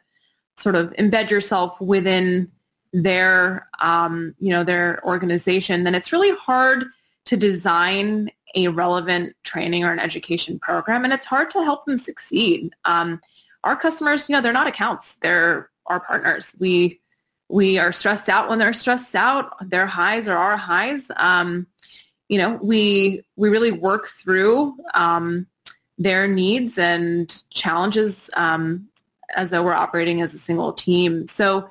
sort 0.58 0.76
of 0.76 0.92
embed 0.94 1.30
yourself 1.30 1.80
within 1.80 2.52
their, 2.94 3.70
um, 3.82 4.36
you 4.40 4.50
know, 4.50 4.64
their 4.64 5.04
organization, 5.06 5.84
then 5.84 5.96
it's 5.96 6.12
really 6.12 6.36
hard 6.36 6.86
to 7.26 7.38
design 7.38 8.30
a 8.56 8.68
relevant 8.68 9.36
training 9.44 9.84
or 9.84 9.92
an 9.92 10.00
education 10.00 10.60
program, 10.60 11.04
and 11.04 11.14
it's 11.14 11.26
hard 11.26 11.52
to 11.52 11.64
help 11.64 11.86
them 11.86 11.98
succeed. 11.98 12.74
Um, 12.86 13.22
our 13.64 13.76
customers, 13.76 14.30
you 14.30 14.36
know, 14.36 14.42
they're 14.42 14.54
not 14.54 14.68
accounts; 14.68 15.16
they're 15.22 15.70
our 15.86 16.00
partners. 16.00 16.56
We 16.60 17.02
we 17.50 17.80
are 17.80 17.92
stressed 17.92 18.30
out 18.30 18.48
when 18.48 18.60
they're 18.60 18.74
stressed 18.74 19.16
out. 19.16 19.70
Their 19.70 19.88
highs 19.88 20.28
are 20.28 20.38
our 20.38 20.58
highs. 20.58 21.10
Um, 21.16 21.68
you 22.30 22.38
know, 22.38 22.60
we 22.62 23.24
we 23.36 23.50
really 23.50 23.72
work 23.72 24.08
through 24.08 24.78
um, 24.94 25.48
their 25.98 26.28
needs 26.28 26.78
and 26.78 27.44
challenges 27.50 28.30
um, 28.36 28.88
as 29.36 29.50
though 29.50 29.64
we're 29.64 29.74
operating 29.74 30.22
as 30.22 30.34
a 30.34 30.40
single 30.40 30.74
team. 30.74 31.28
So, 31.28 31.70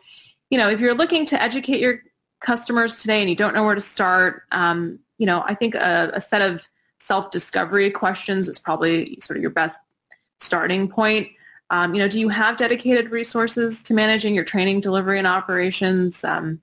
you 0.51 0.59
know, 0.59 0.69
if 0.69 0.81
you're 0.81 0.95
looking 0.95 1.27
to 1.27 1.41
educate 1.41 1.81
your 1.81 2.03
customers 2.41 3.01
today 3.01 3.21
and 3.21 3.31
you 3.31 3.37
don't 3.37 3.55
know 3.55 3.65
where 3.65 3.75
to 3.75 3.81
start, 3.81 4.43
um, 4.51 4.99
you 5.19 5.27
know, 5.27 5.43
I 5.45 5.55
think 5.55 5.75
a, 5.75 6.11
a 6.15 6.21
set 6.21 6.43
of 6.43 6.67
self-discovery 6.99 7.91
questions 7.91 8.49
is 8.49 8.59
probably 8.59 9.19
sort 9.21 9.37
of 9.37 9.43
your 9.43 9.51
best 9.51 9.79
starting 10.41 10.89
point. 10.89 11.29
Um, 11.71 11.95
you 11.95 12.01
know, 12.01 12.09
do 12.09 12.19
you 12.19 12.29
have 12.29 12.57
dedicated 12.57 13.11
resources 13.11 13.83
to 13.85 13.95
managing 13.95 14.35
your 14.35 14.45
training, 14.45 14.81
delivery, 14.81 15.19
and 15.19 15.27
operations? 15.27 16.25
Um, 16.25 16.63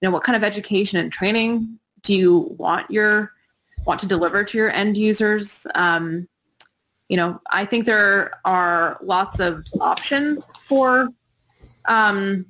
you 0.00 0.08
know, 0.08 0.10
what 0.10 0.24
kind 0.24 0.36
of 0.36 0.44
education 0.44 0.98
and 0.98 1.10
training 1.10 1.78
do 2.02 2.14
you 2.14 2.54
want 2.58 2.90
your 2.90 3.32
want 3.86 4.00
to 4.00 4.06
deliver 4.06 4.44
to 4.44 4.58
your 4.58 4.70
end 4.70 4.96
users? 4.96 5.66
Um, 5.74 6.28
you 7.08 7.16
know, 7.16 7.40
I 7.50 7.64
think 7.64 7.86
there 7.86 8.32
are 8.44 8.98
lots 9.02 9.38
of 9.38 9.64
options 9.80 10.38
for 10.64 11.08
um, 11.86 12.46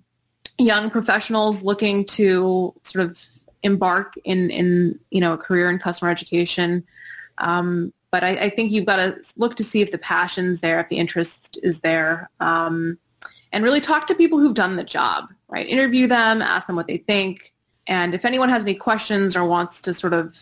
young 0.59 0.91
professionals 0.91 1.63
looking 1.63 2.05
to 2.07 2.75
sort 2.85 3.07
of 3.07 3.25
embark 3.63 4.15
in, 4.25 4.51
in 4.51 4.99
you 5.11 5.21
know, 5.21 5.35
a 5.35 5.39
career 5.39 5.71
in 5.71 5.79
customer 5.79 6.11
education. 6.11 6.85
Um, 7.39 7.93
but 8.11 8.23
I, 8.23 8.31
I, 8.31 8.51
think 8.51 8.73
you've 8.73 8.85
got 8.85 8.97
to 8.97 9.19
look 9.37 9.57
to 9.57 9.65
see 9.65 9.81
if 9.81 9.91
the 9.91 9.99
passion's 9.99 10.61
there, 10.61 10.81
if 10.81 10.89
the 10.89 10.99
interest 10.99 11.59
is 11.63 11.81
there, 11.81 12.31
um, 12.41 12.99
and 13.53 13.65
really 13.65 13.81
talk 13.81 14.07
to 14.07 14.15
people 14.15 14.39
who've 14.39 14.55
done 14.55 14.77
the 14.77 14.85
job, 14.85 15.33
right? 15.49 15.67
Interview 15.67 16.07
them, 16.07 16.43
ask 16.43 16.67
them 16.67 16.77
what 16.77 16.87
they 16.87 16.99
think. 16.99 17.53
And 17.87 18.15
if 18.15 18.25
anyone 18.25 18.49
has 18.51 18.65
any 18.65 18.75
questions 18.75 19.35
or 19.35 19.45
wants 19.45 19.83
to 19.83 19.95
sort 19.95 20.15
of, 20.15 20.37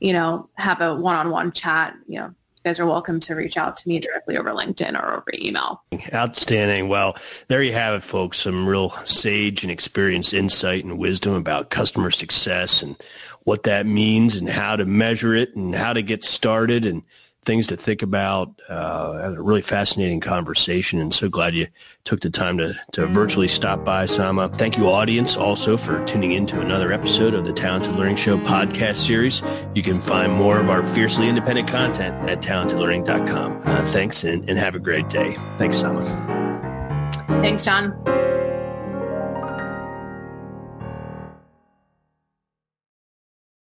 you 0.00 0.12
know, 0.12 0.48
have 0.54 0.80
a 0.80 0.94
one-on-one 0.94 1.52
chat, 1.52 1.94
you 2.08 2.18
know, 2.18 2.34
guys 2.64 2.80
are 2.80 2.86
welcome 2.86 3.20
to 3.20 3.34
reach 3.34 3.58
out 3.58 3.76
to 3.76 3.86
me 3.86 4.00
directly 4.00 4.38
over 4.38 4.50
LinkedIn 4.50 4.98
or 4.98 5.16
over 5.16 5.26
email. 5.34 5.82
Outstanding. 6.14 6.88
Well, 6.88 7.16
there 7.48 7.62
you 7.62 7.74
have 7.74 7.94
it, 7.94 8.02
folks. 8.02 8.40
Some 8.40 8.66
real 8.66 8.94
sage 9.04 9.62
and 9.62 9.70
experienced 9.70 10.32
insight 10.32 10.82
and 10.82 10.98
wisdom 10.98 11.34
about 11.34 11.68
customer 11.68 12.10
success 12.10 12.82
and 12.82 12.96
what 13.42 13.64
that 13.64 13.84
means 13.84 14.34
and 14.36 14.48
how 14.48 14.76
to 14.76 14.86
measure 14.86 15.34
it 15.34 15.54
and 15.54 15.74
how 15.74 15.92
to 15.92 16.00
get 16.00 16.24
started 16.24 16.86
and 16.86 17.02
things 17.44 17.66
to 17.68 17.76
think 17.76 18.02
about. 18.02 18.50
Uh, 18.68 19.20
a 19.22 19.42
really 19.42 19.62
fascinating 19.62 20.20
conversation 20.20 20.98
and 20.98 21.12
so 21.14 21.28
glad 21.28 21.54
you 21.54 21.66
took 22.04 22.20
the 22.20 22.30
time 22.30 22.58
to, 22.58 22.74
to 22.92 23.06
virtually 23.06 23.48
stop 23.48 23.84
by, 23.84 24.04
Samma. 24.04 24.54
Thank 24.56 24.76
you, 24.76 24.88
audience, 24.88 25.36
also 25.36 25.76
for 25.76 26.04
tuning 26.04 26.32
in 26.32 26.46
to 26.46 26.60
another 26.60 26.92
episode 26.92 27.34
of 27.34 27.44
the 27.44 27.52
Talented 27.52 27.96
Learning 27.96 28.16
Show 28.16 28.38
podcast 28.38 28.96
series. 28.96 29.42
You 29.74 29.82
can 29.82 30.00
find 30.00 30.32
more 30.32 30.58
of 30.58 30.70
our 30.70 30.82
fiercely 30.94 31.28
independent 31.28 31.68
content 31.68 32.28
at 32.28 32.40
talentedlearning.com. 32.42 33.62
Uh, 33.64 33.84
thanks 33.86 34.24
and, 34.24 34.48
and 34.48 34.58
have 34.58 34.74
a 34.74 34.80
great 34.80 35.08
day. 35.08 35.34
Thanks, 35.58 35.82
Samma. 35.82 36.04
Thanks, 37.42 37.64
John. 37.64 38.32